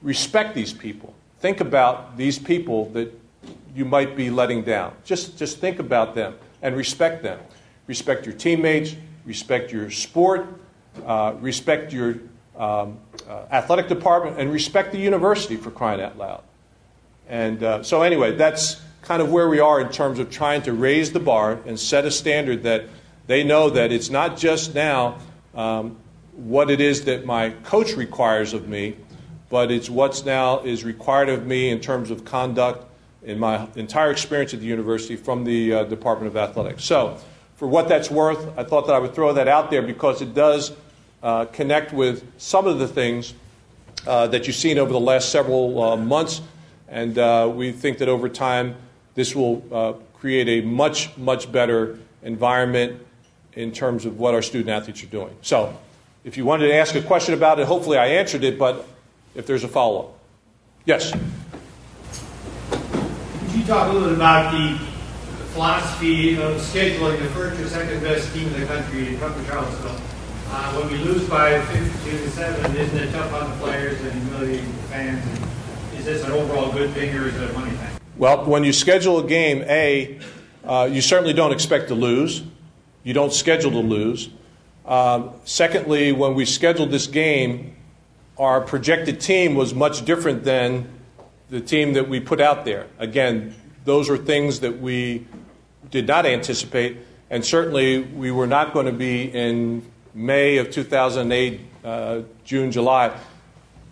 [0.02, 1.14] Respect these people.
[1.40, 3.18] Think about these people that
[3.74, 4.94] you might be letting down.
[5.06, 7.40] Just, just think about them and respect them.
[7.88, 10.48] Respect your teammates, respect your sport,
[11.06, 12.16] uh, respect your
[12.60, 16.44] um, uh, athletic department, and respect the university for crying out loud.
[17.28, 20.74] And uh, so, anyway, that's kind of where we are in terms of trying to
[20.74, 22.86] raise the bar and set a standard that
[23.28, 25.18] they know that it's not just now
[25.56, 25.96] um,
[26.34, 28.98] what it is that my coach requires of me,
[29.50, 32.86] but it's what's now is required of me in terms of conduct
[33.24, 36.84] in my entire experience at the university from the uh, Department of Athletics.
[36.84, 37.18] So,
[37.56, 40.34] for what that's worth, I thought that I would throw that out there because it
[40.34, 40.72] does
[41.22, 43.34] uh, connect with some of the things
[44.08, 46.42] uh, that you've seen over the last several uh, months.
[46.88, 48.76] And uh, we think that over time,
[49.16, 53.06] this will uh, create a much, much better environment
[53.54, 55.36] in terms of what our student athletes are doing.
[55.42, 55.78] So,
[56.24, 58.88] if you wanted to ask a question about it, hopefully I answered it, but
[59.36, 60.20] if there's a follow up.
[60.86, 61.12] Yes?
[61.12, 61.22] Could
[63.54, 64.90] you talk a little bit about the
[65.60, 70.00] philosophy of scheduling the first or second best team in the country in Tucker Charlottesville.
[70.52, 74.12] Uh, when we lose by 52 to 7, isn't it tough on the players and
[74.14, 75.24] humiliating the fans?
[75.24, 77.90] And is this an overall good thing or is it a money thing?
[78.18, 80.20] Well, when you schedule a game, A,
[80.66, 82.42] uh, you certainly don't expect to lose.
[83.04, 84.30] You don't schedule to lose.
[84.88, 87.76] Um, secondly, when we scheduled this game,
[88.40, 90.90] our projected team was much different than
[91.52, 92.88] the team that we put out there.
[92.98, 93.54] Again,
[93.86, 95.28] those are things that we
[95.92, 96.98] did not anticipate,
[97.30, 99.84] and certainly we were not going to be in
[100.14, 103.18] May of 2008, uh, June, July,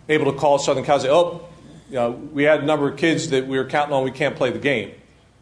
[0.08, 1.46] able to call Southern Cal and say, oh,
[1.88, 4.36] you know, we had a number of kids that we were counting on, we can't
[4.36, 4.92] play the game.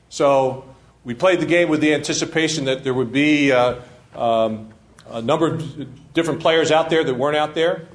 [0.08, 0.64] So
[1.04, 3.80] we played the game with the anticipation that there would be uh,
[4.14, 4.72] um,
[5.08, 7.88] a number of different players out there that weren't out there.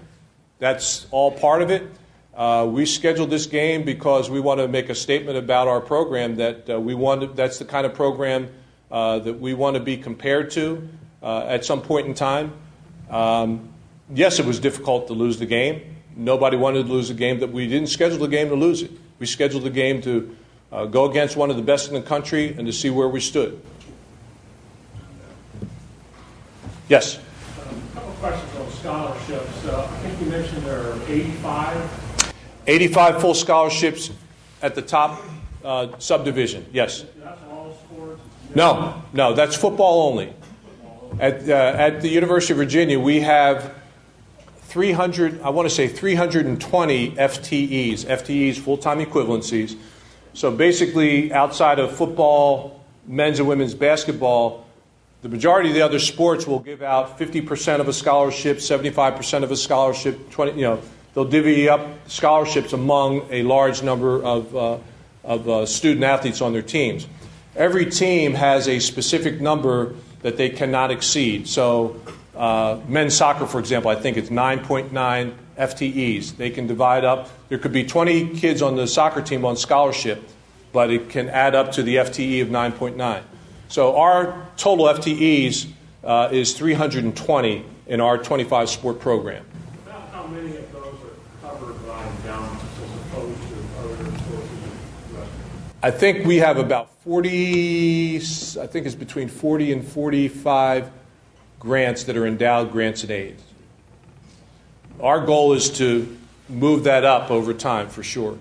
[0.60, 1.90] That's all part of it.
[2.34, 6.38] Uh, we scheduled this game because we want to make a statement about our program
[6.38, 7.22] that uh, we want.
[7.22, 8.50] To, that's the kind of program
[8.90, 10.88] uh, that we want to be compared to
[11.22, 12.54] uh, at some point in time.
[13.12, 13.70] Um,
[14.14, 15.98] yes, it was difficult to lose the game.
[16.16, 17.40] Nobody wanted to lose the game.
[17.40, 18.92] That we didn't schedule the game to lose it.
[19.20, 20.36] We scheduled the game to
[20.72, 23.20] uh, go against one of the best in the country and to see where we
[23.20, 23.62] stood.
[26.88, 27.18] Yes.
[27.18, 27.24] Um,
[27.92, 29.66] a couple questions on scholarships.
[29.66, 32.34] Uh, I think you mentioned there are 85.
[32.68, 34.12] 85 full scholarships
[34.62, 35.22] at the top
[35.64, 36.66] uh, subdivision.
[36.72, 37.06] Yes.
[37.18, 38.22] That's all sports.
[38.56, 40.34] No, no, that's football only.
[41.20, 43.76] At, uh, at the University of Virginia, we have
[44.64, 49.76] 300, I want to say 320 FTEs, FTEs, full time equivalencies.
[50.34, 54.66] So basically, outside of football, men's and women's basketball,
[55.22, 59.52] the majority of the other sports will give out 50% of a scholarship, 75% of
[59.52, 60.82] a scholarship, 20, you know,
[61.14, 64.78] they'll divvy up scholarships among a large number of, uh,
[65.24, 67.06] of uh, student athletes on their teams.
[67.56, 71.48] Every team has a specific number that they cannot exceed.
[71.48, 72.00] So,
[72.36, 76.38] uh, men's soccer, for example, I think it's 9.9 FTEs.
[76.38, 77.30] They can divide up.
[77.50, 80.24] There could be 20 kids on the soccer team on scholarship,
[80.72, 83.24] but it can add up to the FTE of 9.9.
[83.68, 85.68] So our total FTEs
[86.04, 89.46] uh, is 320 in our 25 sport program.
[89.86, 95.14] About how many of those are covered by endowments as opposed to other sources of
[95.14, 95.71] revenue?
[95.84, 98.20] I think we have about 40, I
[98.68, 100.92] think it's between 40 and 45
[101.60, 103.44] grants that are endowed grants and aids.
[105.02, 106.16] Our goal is to
[106.48, 108.38] move that up over time for sure.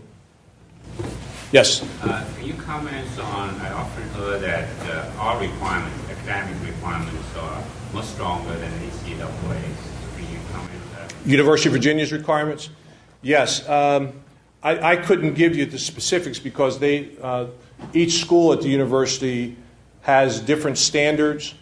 [1.51, 1.82] Yes?
[2.03, 7.64] Uh, can you comment on, I often heard that uh, our requirements, academic requirements, are
[7.95, 9.16] much stronger than NCAA's.
[10.16, 11.14] Can you comment on that?
[11.24, 12.68] University of Virginia's requirements?
[13.22, 13.66] Yes.
[13.66, 14.12] Um,
[14.62, 17.46] I, I, couldn't give you the specifics because they, uh,
[17.94, 19.56] each school at the university
[20.02, 21.54] has different standards,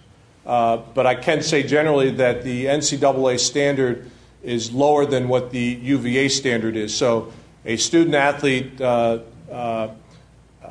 [0.44, 4.10] uh, but I can say generally that the NCAA standard
[4.42, 6.94] is lower than what the UVA standard is.
[6.94, 7.32] So
[7.64, 9.20] a student athlete uh,
[9.50, 9.88] uh,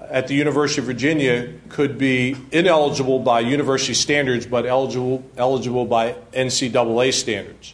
[0.10, 6.14] at the University of Virginia could be ineligible by university standards, but eligible, eligible by
[6.34, 7.74] NCAA standards.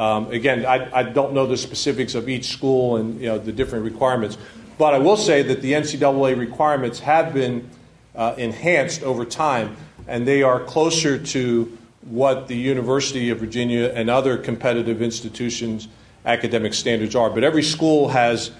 [0.00, 3.52] Um, again, I, I, don't know the specifics of each school and you know, the
[3.52, 4.38] different requirements,
[4.78, 7.68] but I will say that the NCAA requirements have been
[8.16, 9.76] uh, enhanced over time,
[10.08, 15.86] and they are closer to what the University of Virginia and other competitive institutions'
[16.24, 17.28] academic standards are.
[17.28, 18.52] But every school has,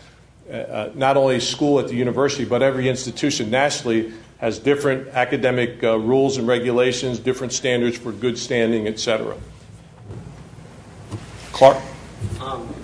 [0.47, 5.83] uh, uh, not only school at the university, but every institution nationally has different academic
[5.83, 9.39] uh, rules and regulations, different standards for good standing, et cetera.
[11.61, 11.77] Clark?
[12.41, 12.75] Um,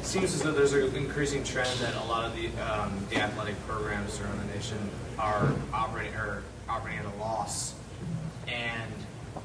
[0.00, 3.16] it seems as though there's an increasing trend that a lot of the, um, the
[3.18, 4.78] athletic programs around the nation
[5.18, 6.14] are operating,
[6.66, 7.74] operating at a loss.
[8.48, 8.90] And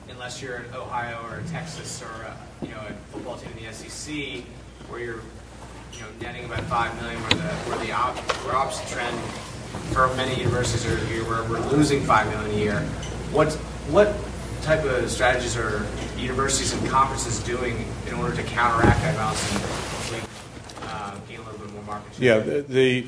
[0.10, 3.74] unless you're in Ohio or Texas or a, you know a football team in the
[3.74, 4.46] SEC
[4.88, 5.20] where you're
[5.92, 8.16] you know netting about five million, where the where the op,
[8.46, 9.20] where opposite trend
[9.92, 12.80] for many universities are where we're losing five million a year.
[13.34, 13.52] What
[13.92, 14.16] what
[14.62, 15.86] type of strategies are
[16.20, 19.54] universities and conferences doing in order to counteract that balance
[20.12, 20.28] and
[20.84, 22.38] uh, gain a little bit more market share?
[22.38, 23.08] Yeah, the, the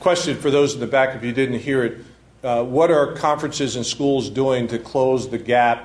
[0.00, 2.04] question for those in the back, if you didn't hear it,
[2.44, 5.84] uh, what are conferences and schools doing to close the gap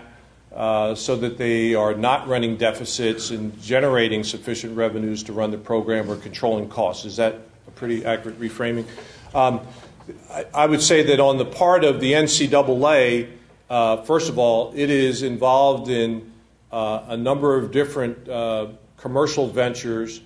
[0.54, 5.58] uh, so that they are not running deficits and generating sufficient revenues to run the
[5.58, 7.06] program or controlling costs.
[7.06, 8.86] Is that a pretty accurate reframing?
[9.34, 9.62] Um,
[10.30, 13.32] I, I, would say that on the part of the NCAA,
[13.70, 16.33] uh, first of all, it is involved in
[16.74, 18.68] a number of different uh,
[18.98, 20.22] commercial ventures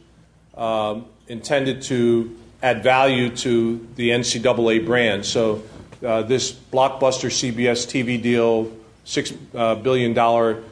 [0.55, 5.25] um, intended to add value to the NCAA brand.
[5.25, 5.63] So,
[6.05, 8.71] uh, this blockbuster CBS TV deal
[9.03, 10.63] six uh, billion dollar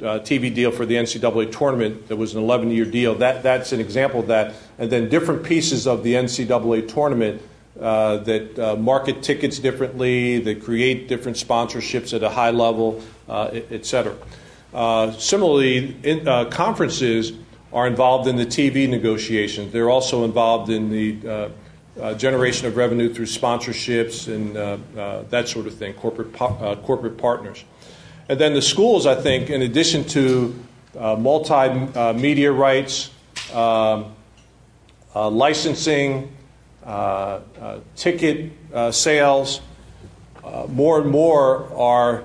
[0.00, 3.14] uh, TV deal for the NCAA tournament that was an 11 year deal.
[3.16, 4.54] That, that's an example of that.
[4.78, 7.42] And then different pieces of the NCAA tournament
[7.80, 13.50] uh, that uh, market tickets differently, that create different sponsorships at a high level, uh,
[13.52, 14.14] et cetera.
[14.74, 17.32] Uh, similarly, in, uh, conferences
[17.72, 19.72] are involved in the TV negotiations.
[19.72, 21.50] They're also involved in the
[22.16, 24.54] generation of revenue through sponsorships and
[25.30, 27.64] that sort of thing, corporate, corporate partners.
[28.28, 30.54] And then the schools, I think, in addition to
[30.96, 33.10] uh, multimedia rights,
[33.52, 34.14] um,
[35.14, 36.34] uh, licensing,
[36.84, 39.60] uh, uh ticket uh, sales,
[40.42, 42.24] uh, uh, more and more are,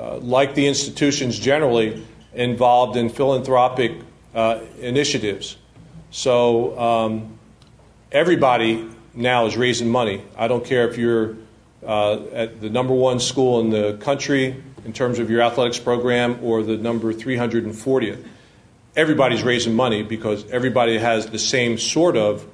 [0.00, 3.92] uh, like the institutions generally, involved in philanthropic
[4.34, 5.56] uh, initiatives.
[6.10, 7.38] So um,
[8.10, 10.24] everybody now is raising money.
[10.36, 11.36] I don't care if you're
[11.86, 16.38] uh, at the number one school in the country in terms of your athletics program
[16.42, 18.24] or the number 340th.
[18.96, 22.46] Everybody's raising money because everybody has the same sort of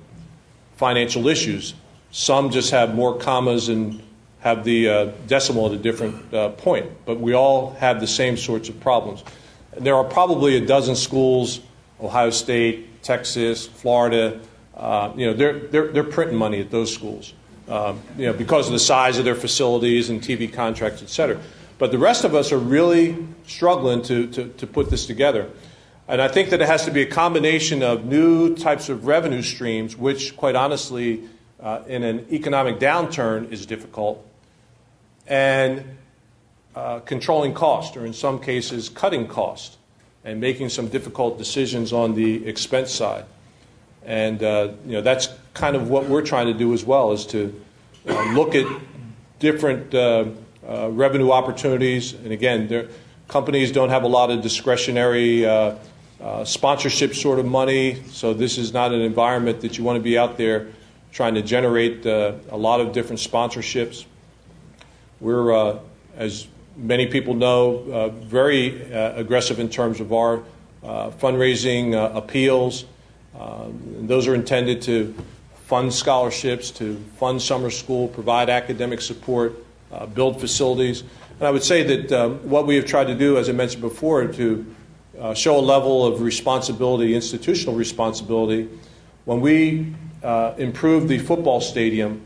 [0.76, 1.74] financial issues.
[2.12, 4.03] Some just have more commas and
[4.41, 8.36] have the uh, decimal at a different uh, point, but we all have the same
[8.36, 9.22] sorts of problems.
[9.78, 11.61] There are probably a dozen schools,
[12.01, 14.41] Ohio State, Texas, Florida,
[14.80, 17.34] uh, you know, they're, they're, they're printing money at those schools,
[17.68, 21.38] um, you know, because of the size of their facilities and TV contracts, et cetera.
[21.76, 23.16] But the rest of us are really
[23.47, 25.51] struggling to, to, to put this together.
[26.09, 29.43] And I think that it has to be a combination of new types of revenue
[29.43, 31.28] streams, which, quite honestly,
[31.61, 34.26] uh, in an economic downturn is difficult,
[35.31, 35.85] and
[36.74, 39.78] uh, controlling cost, or in some cases, cutting cost,
[40.24, 43.24] and making some difficult decisions on the expense side.
[44.05, 47.24] And uh, you know, that's kind of what we're trying to do as well, is
[47.26, 47.59] to
[48.09, 48.66] uh, look at
[49.39, 50.26] different uh,
[50.68, 52.12] uh revenue opportunities.
[52.12, 52.89] And again,
[53.28, 55.76] companies don't have a lot of discretionary uh,
[56.45, 60.18] sponsorship sort of money, so this is not an environment that you want to be
[60.18, 60.68] out there
[61.12, 64.05] trying to generate a lot of different sponsorships.
[65.21, 65.79] We're,
[66.16, 66.47] as
[66.77, 70.43] many people know, very aggressive in terms of our
[70.83, 72.85] fundraising appeals.
[73.39, 75.14] Um, those are intended to
[75.66, 79.55] fund scholarships, to fund summer school, provide academic support,
[79.93, 81.03] uh, build facilities.
[81.39, 84.27] And I would say that what we have tried to do, as I mentioned before,
[84.27, 84.75] to
[85.18, 88.68] uh, show a level of responsibility, institutional responsibility.
[89.27, 92.23] When we uh, improved the football stadium,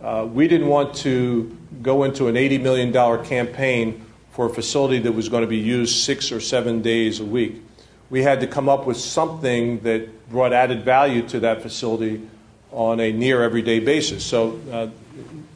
[0.00, 5.12] uh, we didn't want to go into an $80 million campaign for a facility that
[5.12, 7.62] was going to be used six or seven days a week
[8.10, 12.26] we had to come up with something that brought added value to that facility
[12.70, 14.24] on a near everyday basis.
[14.24, 14.88] So, uh,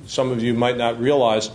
[0.07, 1.51] some of you might not realize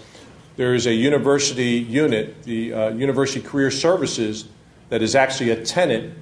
[0.56, 4.48] there is a university unit, the uh, University Career Services,
[4.90, 6.14] that is actually a tenant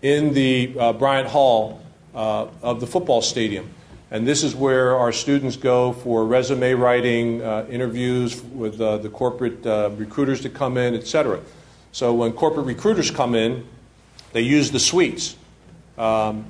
[0.00, 1.82] in the uh, Bryant Hall
[2.14, 3.68] uh, of the football stadium.
[4.10, 9.10] And this is where our students go for resume writing, uh, interviews with uh, the
[9.10, 9.64] corporate
[9.98, 11.40] recruiters to come in, et cetera.
[11.92, 13.66] So, when corporate recruiters come in,
[14.32, 15.36] they use the suites.
[15.96, 16.46] Um,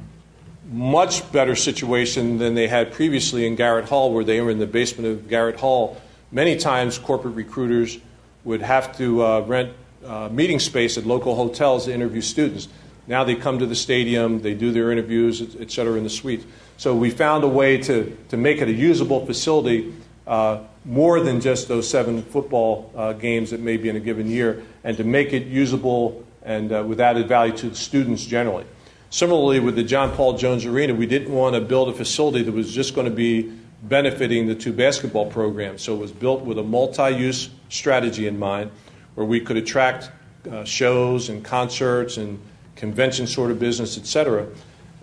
[0.70, 4.66] much better situation than they had previously in Garrett Hall, where they were in the
[4.66, 6.00] basement of Garrett Hall.
[6.30, 7.98] Many times, corporate recruiters
[8.44, 9.72] would have to uh, rent
[10.04, 12.68] uh, meeting space at local hotels to interview students.
[13.06, 16.44] Now they come to the stadium, they do their interviews, et cetera, in the suites.
[16.79, 19.93] So we found a way to, to make it a usable facility
[20.29, 24.31] uh, more than just those seven football uh, games that may be in a given
[24.31, 28.64] year, and to make it usable and uh, with added value to the students generally.
[29.11, 32.53] Similarly, with the John Paul Jones Arena, we didn't want to build a facility that
[32.53, 33.53] was just going to be
[33.83, 35.83] benefiting the two basketball programs.
[35.83, 38.70] So it was built with a multi use strategy in mind
[39.16, 40.12] where we could attract
[40.49, 42.41] uh, shows and concerts and
[42.76, 44.47] convention sort of business, et cetera,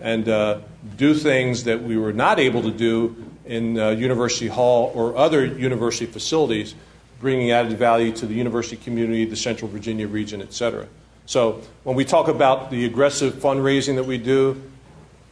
[0.00, 0.60] and uh,
[0.96, 5.46] do things that we were not able to do in uh, University Hall or other
[5.46, 6.74] university facilities,
[7.20, 10.86] bringing added value to the university community, the Central Virginia region, et cetera.
[11.26, 14.62] So when we talk about the aggressive fundraising that we do,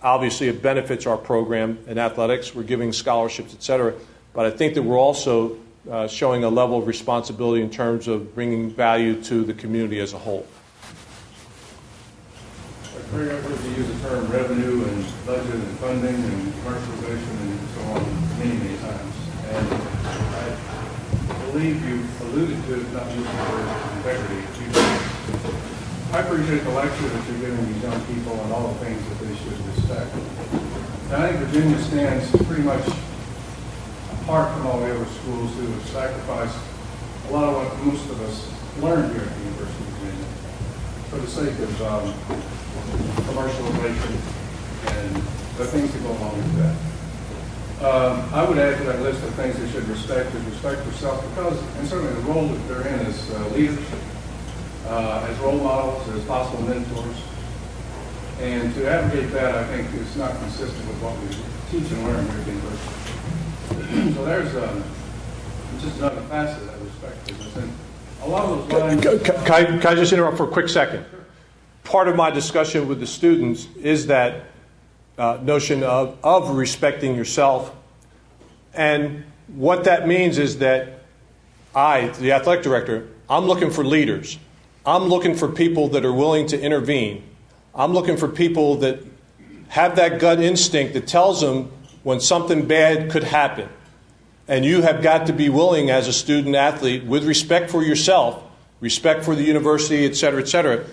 [0.03, 2.55] obviously it benefits our program in athletics.
[2.55, 3.95] We're giving scholarships, et cetera.
[4.33, 5.57] But I think that we're also
[5.91, 10.13] uh, showing a level of responsibility in terms of bringing value to the community as
[10.13, 10.47] a whole.
[13.15, 17.81] I've heard you use the term revenue and budget and funding and commercialization and so
[17.95, 18.03] on
[18.41, 19.15] many, many times.
[19.55, 19.69] And
[20.35, 23.71] I believe you alluded to it, not the word
[24.03, 24.43] integrity.
[26.11, 29.19] I appreciate the lecture that you're giving these young people and all the things that
[29.23, 30.11] they should respect.
[31.15, 32.83] And I think Virginia stands pretty much
[34.11, 36.59] apart from all the other schools who have sacrificed
[37.29, 38.51] a lot of what most of us
[38.83, 39.74] learned here at the University
[41.25, 42.13] the sake of um,
[43.25, 44.13] commercialization
[44.93, 45.17] and
[45.57, 46.77] the things that go along with that.
[47.83, 50.93] Um, I would add to that list of things they should respect is respect for
[50.93, 53.99] self because, and certainly the role that they're in is uh, leadership
[54.87, 57.17] uh, as role models, as possible mentors.
[58.41, 61.29] And to advocate that, I think, is not consistent with what we
[61.71, 64.15] teach and learn here at the university.
[64.15, 64.85] so there's um,
[65.81, 67.71] just another facet of respect business.
[68.25, 71.05] Can I just interrupt for a quick second?
[71.85, 74.47] Part of my discussion with the students is that
[75.19, 77.75] uh, notion of, of respecting yourself.
[78.73, 81.01] And what that means is that
[81.75, 84.39] I, the athletic director, I'm looking for leaders.
[84.87, 87.25] I'm looking for people that are willing to intervene.
[87.75, 89.01] I'm looking for people that
[89.69, 91.71] have that gut instinct that tells them
[92.03, 93.69] when something bad could happen.
[94.47, 98.43] And you have got to be willing as a student athlete, with respect for yourself,
[98.81, 100.85] respect for the university, et cetera, et cetera,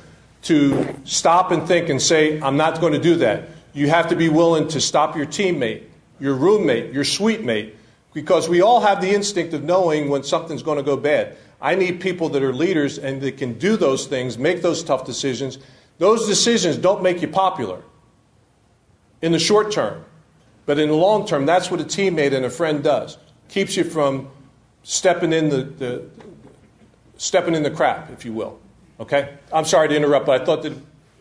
[0.43, 3.49] to stop and think and say, I'm not going to do that.
[3.73, 5.83] You have to be willing to stop your teammate,
[6.19, 7.75] your roommate, your suite mate,
[8.13, 11.37] because we all have the instinct of knowing when something's going to go bad.
[11.61, 15.05] I need people that are leaders and that can do those things, make those tough
[15.05, 15.59] decisions.
[15.99, 17.81] Those decisions don't make you popular
[19.21, 20.03] in the short term,
[20.65, 23.17] but in the long term, that's what a teammate and a friend does.
[23.51, 24.29] Keeps you from
[24.83, 26.09] stepping in the, the
[27.17, 28.57] stepping in the crap, if you will.
[28.97, 29.37] Okay?
[29.51, 30.71] I'm sorry to interrupt, but I thought that.
[30.71, 30.79] It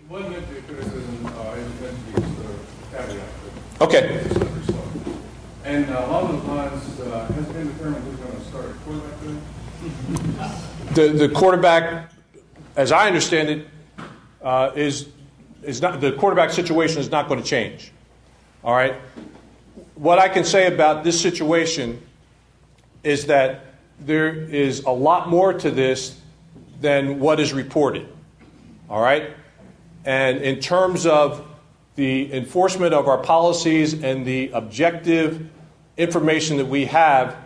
[0.08, 3.28] wasn't meant to be a criticism, uh, it was meant to be just a caveat.
[3.80, 4.14] Okay.
[4.14, 5.16] it's a slippery slope.
[5.64, 9.20] And uh, along those lines, uh, has it been determined who's going to start quarterback
[9.20, 9.36] today?
[10.94, 12.12] The, the quarterback,
[12.76, 13.68] as I understand it,
[14.42, 15.08] uh, is,
[15.62, 17.92] is not, the quarterback situation is not going to change.
[18.64, 18.94] All right?
[19.94, 22.02] What I can say about this situation
[23.02, 23.64] is that
[23.98, 26.18] there is a lot more to this
[26.80, 28.08] than what is reported.
[28.88, 29.30] All right?
[30.04, 31.46] And in terms of
[31.96, 35.48] the enforcement of our policies and the objective
[35.96, 37.36] information that we have,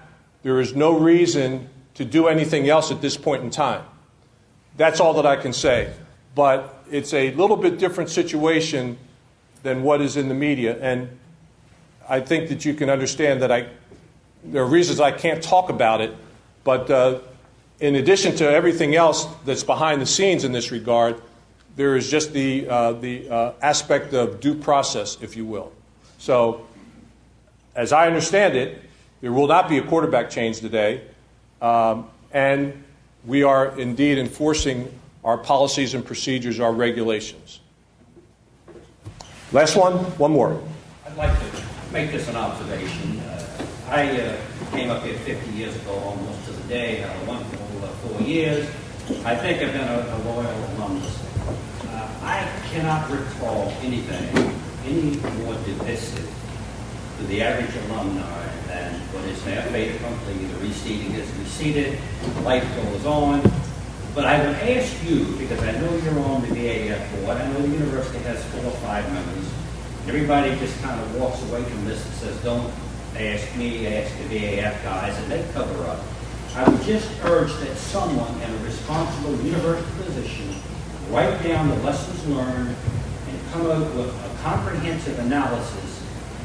[0.43, 3.85] there is no reason to do anything else at this point in time.
[4.77, 5.93] That's all that I can say.
[6.35, 8.99] But it's a little bit different situation
[9.63, 10.79] than what is in the media.
[10.81, 11.19] And
[12.09, 13.69] I think that you can understand that I,
[14.45, 16.15] there are reasons I can't talk about it.
[16.65, 17.21] But uh,
[17.81, 21.21] in addition to everything else that's behind the scenes in this regard,
[21.77, 25.73] there is just the, uh, the uh, aspect of due process, if you will.
[26.19, 26.67] So,
[27.75, 28.81] as I understand it,
[29.21, 31.03] there will not be a quarterback change today.
[31.61, 32.85] Um, and
[33.25, 34.93] we are indeed enforcing
[35.25, 37.61] our policies and procedures, our regulations.
[39.53, 40.61] Last one, one more.
[41.07, 43.21] I'd like to make this an observation.
[43.89, 44.37] I uh,
[44.71, 48.21] came up here 50 years ago, almost to the day, had a wonderful uh, four
[48.23, 48.67] years.
[49.27, 51.21] I think I've been a, a loyal alumnus.
[51.85, 54.55] Uh, I cannot recall anything
[54.87, 56.33] any more divisive
[57.19, 60.33] to the average alumni than what is now fait accompli.
[60.33, 61.99] The reseating is receded,
[62.43, 63.43] life goes on.
[64.15, 67.61] But I would ask you, because I know you're on the VAF board, I know
[67.61, 69.47] the university has four or five members,
[70.07, 72.73] everybody just kind of walks away from this and says, don't
[73.17, 76.01] ask me, they ask the VAF guys, and they cover up.
[76.57, 80.55] I would just urge that someone in a responsible university position
[81.11, 82.75] write down the lessons learned
[83.29, 86.03] and come up with a comprehensive analysis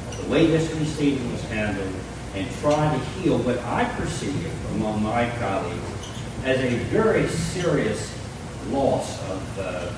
[0.10, 1.94] of the way this proceeding was handled
[2.36, 5.80] and try to heal what I perceive among my colleagues
[6.44, 8.14] as a very serious
[8.70, 9.92] loss of, uh,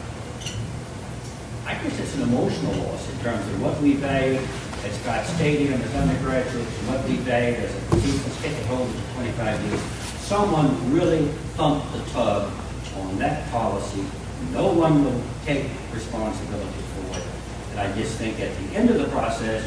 [1.65, 4.39] I guess it's an emotional loss in terms of what we value
[4.83, 6.71] at Scott Stadium as undergraduates
[7.07, 9.81] we value as a season ticket holders for 25 years.
[10.21, 12.51] Someone really thumped the tub
[12.97, 14.03] on that policy.
[14.51, 17.25] No one will take responsibility for it.
[17.71, 19.63] And I just think at the end of the process,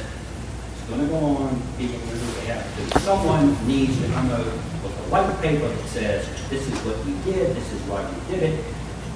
[0.73, 3.01] it's going to go on, do what they have to.
[3.01, 7.13] Someone needs to come out with a white paper that says, this is what we
[7.31, 8.65] did, this is why we did it,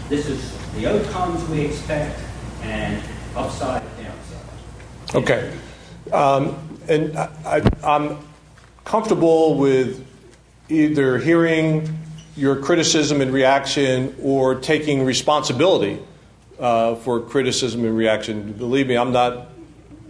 [0.09, 2.20] this is the outcomes we expect,
[2.62, 3.03] and
[3.34, 5.14] upside, downside.
[5.14, 5.53] Okay.
[6.13, 6.57] Um,
[6.89, 7.17] and
[7.85, 8.19] I'm
[8.85, 10.07] comfortable with
[10.69, 11.99] either hearing
[12.37, 15.99] your criticism and reaction or taking responsibility
[16.59, 18.53] uh, for criticism and reaction.
[18.53, 19.49] Believe me, I'm not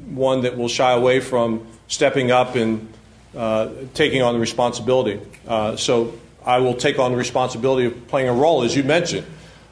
[0.06, 2.92] one that will shy away from stepping up and
[3.36, 5.20] uh, taking on the responsibility.
[5.46, 9.26] Uh, so I will take on the responsibility of playing a role, as you mentioned.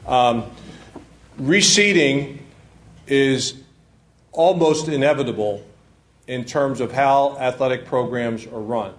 [0.05, 0.43] Um,
[1.37, 2.39] reseating
[3.07, 3.55] is
[4.31, 5.63] almost inevitable
[6.27, 8.93] in terms of how athletic programs are run.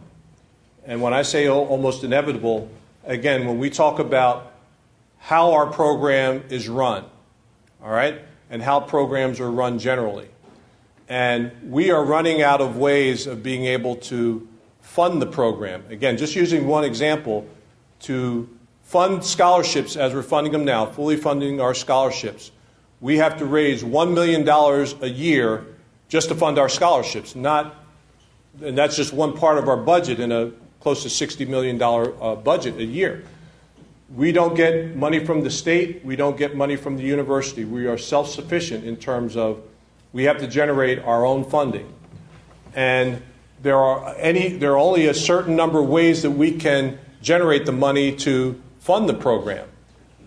[0.85, 2.70] And when I say almost inevitable,
[3.05, 4.53] again, when we talk about
[5.18, 7.05] how our program is run,
[7.83, 8.20] all right,
[8.51, 10.29] and how programs are run generally.
[11.09, 14.49] And we are running out of ways of being able to
[14.81, 15.85] fund the program.
[15.91, 17.47] Again, just using one example,
[18.01, 18.49] to
[18.83, 22.51] fund scholarships as we're funding them now, fully funding our scholarships,
[23.01, 25.66] we have to raise $1 million a year
[26.09, 27.74] just to fund our scholarships, not,
[28.62, 32.34] and that's just one part of our budget in a close to $60 million uh,
[32.36, 33.24] budget a year.
[34.14, 37.64] We don't get money from the state, we don't get money from the university.
[37.64, 39.61] We are self sufficient in terms of
[40.12, 41.92] we have to generate our own funding.
[42.74, 43.22] And
[43.61, 47.66] there are, any, there are only a certain number of ways that we can generate
[47.66, 49.68] the money to fund the program.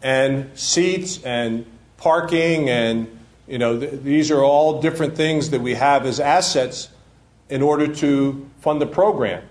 [0.04, 1.66] And seats and
[1.98, 3.20] parking and
[3.52, 6.88] you know th- these are all different things that we have as assets
[7.50, 9.44] in order to fund the program.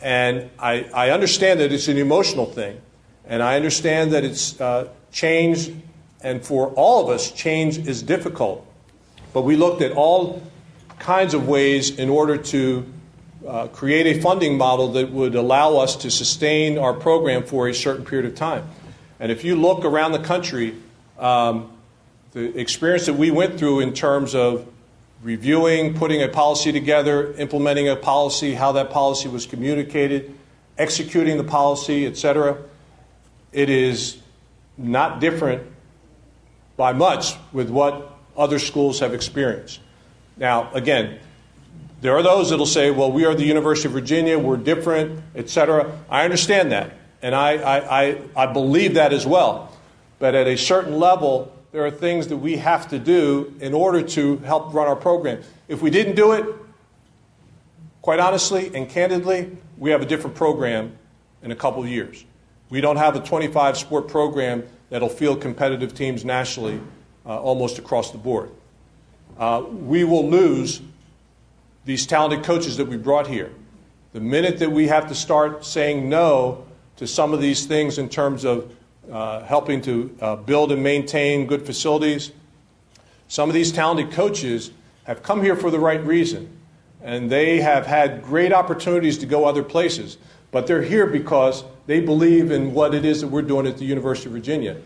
[0.00, 2.80] And I, I understand that it's an emotional thing,
[3.24, 5.72] and I understand that it's uh, change,
[6.20, 8.66] and for all of us, change is difficult.
[9.32, 10.42] But we looked at all
[10.98, 12.84] kinds of ways in order to
[13.46, 17.74] uh, create a funding model that would allow us to sustain our program for a
[17.74, 18.68] certain period of time.
[19.20, 20.74] And if you look around the country,
[21.18, 21.75] um,
[22.36, 24.68] the experience that we went through in terms of
[25.22, 30.34] reviewing, putting a policy together, implementing a policy, how that policy was communicated,
[30.76, 32.58] executing the policy, etc.,
[33.52, 34.18] it is
[34.76, 35.66] not different
[36.76, 39.80] by much with what other schools have experienced.
[40.36, 41.18] Now, again,
[42.02, 45.98] there are those that'll say, well, we are the University of Virginia, we're different, etc.
[46.10, 49.74] I understand that, and I, I, I, I believe that as well.
[50.18, 54.00] But at a certain level, there are things that we have to do in order
[54.00, 55.42] to help run our program.
[55.68, 56.46] If we didn't do it,
[58.00, 60.96] quite honestly and candidly, we have a different program
[61.42, 62.24] in a couple of years.
[62.70, 66.80] We don't have a 25 sport program that'll field competitive teams nationally
[67.26, 68.48] uh, almost across the board.
[69.38, 70.80] Uh, we will lose
[71.84, 73.52] these talented coaches that we brought here.
[74.14, 76.64] The minute that we have to start saying no
[76.96, 78.74] to some of these things in terms of
[79.10, 82.32] uh, helping to uh, build and maintain good facilities,
[83.28, 84.70] some of these talented coaches
[85.04, 86.50] have come here for the right reason.
[87.02, 90.18] And they have had great opportunities to go other places.
[90.50, 93.84] But they're here because they believe in what it is that we're doing at the
[93.84, 94.76] University of Virginia.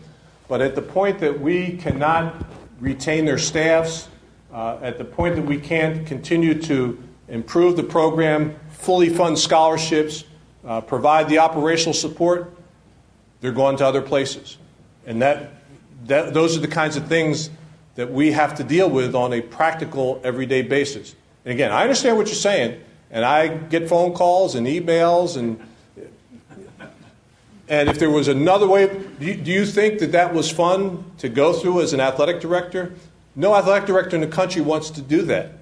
[0.47, 2.45] But at the point that we cannot
[2.79, 4.09] retain their staffs,
[4.53, 10.25] uh, at the point that we can't continue to improve the program, fully fund scholarships,
[10.65, 12.53] uh, provide the operational support,
[13.41, 14.57] they're going to other places.
[15.05, 15.51] And that,
[16.05, 17.49] that, those are the kinds of things
[17.95, 21.15] that we have to deal with on a practical, everyday basis.
[21.43, 25.59] And again, I understand what you're saying, and I get phone calls and emails and
[27.71, 28.87] and if there was another way,
[29.17, 32.41] do you, do you, think that that was fun to go through as an athletic
[32.41, 32.93] director?
[33.33, 35.53] No athletic director in the country wants to do that.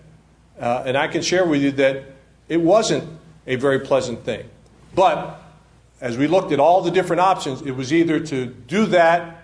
[0.60, 2.06] Uh, and I can share with you that
[2.48, 3.08] it wasn't
[3.46, 4.50] a very pleasant thing.
[4.96, 5.40] But
[6.02, 9.44] as we looked at all the different options, it was either to do that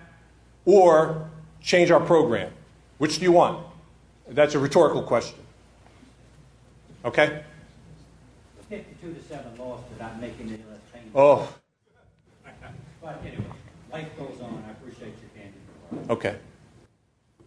[0.64, 1.28] or
[1.60, 2.52] change our program.
[2.98, 3.66] Which do you want?
[4.28, 5.38] That's a rhetorical question.
[7.04, 7.42] Okay?
[8.68, 11.10] 52 to 7 loss without making any less pain.
[11.14, 11.52] Oh.
[13.00, 13.44] But anyway,
[13.92, 14.64] life goes on.
[14.66, 16.10] I appreciate your candid.
[16.10, 16.36] Okay.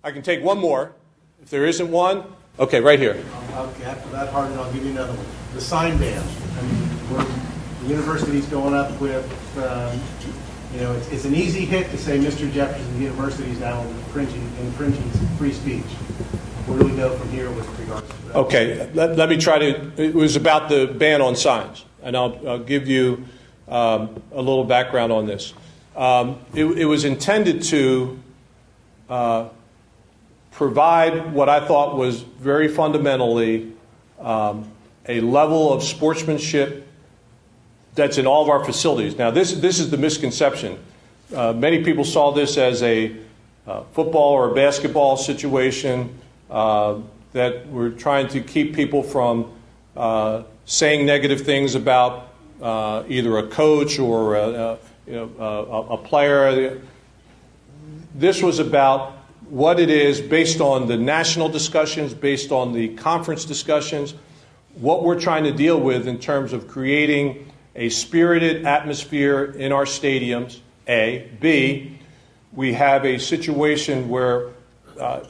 [0.04, 0.94] I can take one more.
[1.42, 2.24] If there isn't one,
[2.58, 3.22] okay, right here.
[3.56, 5.26] Okay, after that part, I'll give you another one.
[5.54, 6.24] The sign ban.
[6.58, 7.49] I mean,
[7.90, 9.26] university's going up with,
[9.58, 10.00] um,
[10.74, 12.52] you know, it's, it's an easy hit to say Mr.
[12.52, 15.84] Jefferson University is now infringing, infringing free speech.
[16.68, 18.36] Where do we go from here with regards to that?
[18.36, 19.92] Okay, let, let me try to.
[19.98, 23.26] It was about the ban on signs, and I'll, I'll give you
[23.68, 25.54] um, a little background on this.
[25.96, 28.20] Um, it, it, was intended to
[29.10, 29.50] uh,
[30.52, 33.74] provide what I thought was very fundamentally
[34.20, 34.72] um,
[35.08, 36.89] a level of sportsmanship
[38.00, 39.18] that's in all of our facilities.
[39.18, 40.80] Now, this, this is the misconception.
[41.36, 43.16] Uh, many people saw this as a
[43.68, 46.18] uh, football or a basketball situation
[46.50, 47.00] uh,
[47.34, 49.52] that we're trying to keep people from
[49.96, 52.30] uh, saying negative things about
[52.62, 56.82] uh, either a coach or a, a, you know, a, a player.
[58.16, 59.12] This was about
[59.50, 64.14] what it is based on the national discussions, based on the conference discussions,
[64.76, 69.86] what we're trying to deal with in terms of creating a spirited atmosphere in our
[69.86, 71.30] stadiums, A.
[71.40, 72.00] B,
[72.54, 74.50] we have a situation where
[75.00, 75.22] uh,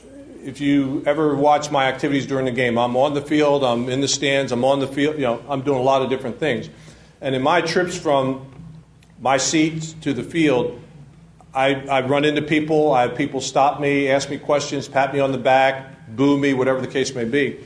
[0.44, 4.02] if you ever watch my activities during the game, I'm on the field, I'm in
[4.02, 6.70] the stands, I'm on the field, you know, I'm doing a lot of different things.
[7.22, 8.46] And in my trips from
[9.20, 10.82] my seat to the field,
[11.54, 12.94] I, I run into people.
[12.94, 16.54] I have people stop me, ask me questions, pat me on the back, boo me,
[16.54, 17.60] whatever the case may be.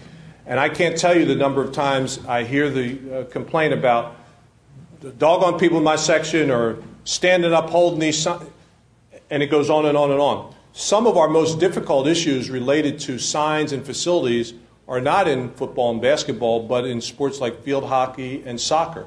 [0.45, 4.15] And I can't tell you the number of times I hear the uh, complaint about
[5.11, 8.49] doggone people in my section are standing up holding these, signs
[9.29, 10.53] and it goes on and on and on.
[10.73, 14.53] Some of our most difficult issues related to signs and facilities
[14.87, 19.05] are not in football and basketball, but in sports like field hockey and soccer.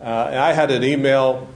[0.00, 1.48] Uh, and I had an email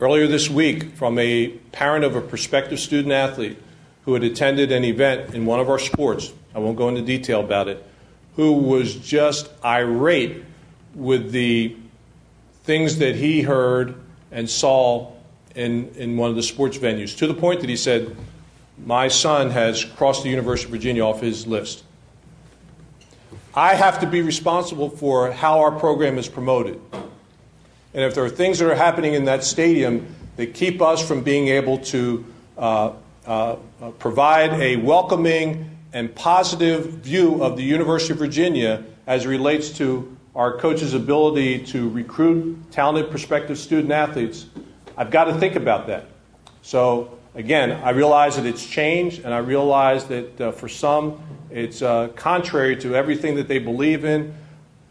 [0.00, 3.58] earlier this week from a parent of a prospective student athlete
[4.04, 6.32] who had attended an event in one of our sports.
[6.54, 7.84] I won't go into detail about it.
[8.36, 10.44] Who was just irate
[10.94, 11.76] with the
[12.64, 13.94] things that he heard
[14.32, 15.12] and saw
[15.54, 18.16] in, in one of the sports venues, to the point that he said,
[18.84, 21.84] My son has crossed the University of Virginia off his list.
[23.54, 26.80] I have to be responsible for how our program is promoted.
[26.92, 31.22] And if there are things that are happening in that stadium that keep us from
[31.22, 32.24] being able to
[32.58, 32.92] uh,
[33.24, 33.56] uh,
[34.00, 40.13] provide a welcoming and positive view of the University of Virginia as it relates to
[40.34, 44.46] our coaches' ability to recruit talented prospective student athletes,
[44.96, 46.06] I've got to think about that.
[46.62, 51.20] So, again, I realize that it's changed, and I realize that uh, for some,
[51.50, 54.34] it's uh, contrary to everything that they believe in.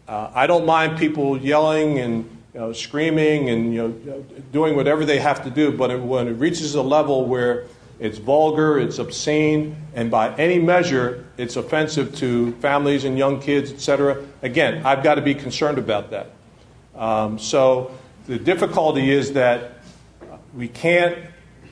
[0.08, 2.24] Uh, I don't mind people yelling and
[2.54, 6.28] you know, screaming and you know, doing whatever they have to do, but it, when
[6.28, 7.66] it reaches a level where
[7.98, 13.72] it's vulgar, it's obscene, and by any measure, it's offensive to families and young kids,
[13.72, 14.24] etc.
[14.42, 16.30] Again, I've got to be concerned about that.
[16.94, 19.78] Um, so the difficulty is that
[20.54, 21.18] we can't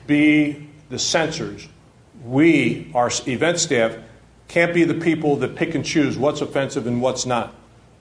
[0.05, 1.67] be the censors.
[2.23, 3.97] We, our event staff,
[4.47, 7.55] can't be the people that pick and choose what's offensive and what's not.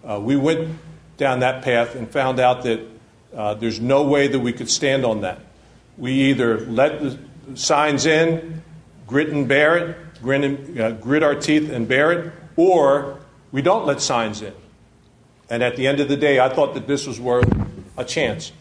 [0.04, 0.76] Uh, we went
[1.16, 2.80] down that path and found out that
[3.34, 5.40] uh, there's no way that we could stand on that.
[5.96, 7.18] We either let the
[7.54, 8.62] signs in,
[9.06, 13.18] grit and bear it, grin and, uh, grit our teeth and bear it, or
[13.50, 14.54] we don't let signs in.
[15.50, 17.52] And at the end of the day, I thought that this was worth
[17.96, 18.52] a chance.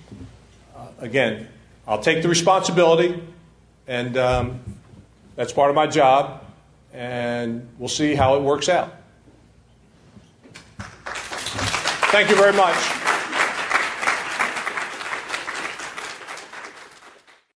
[0.75, 1.47] Uh, again,
[1.87, 3.21] I'll take the responsibility,
[3.87, 4.59] and um,
[5.35, 6.43] that's part of my job,
[6.93, 8.95] and we'll see how it works out.
[12.11, 13.00] Thank you very much.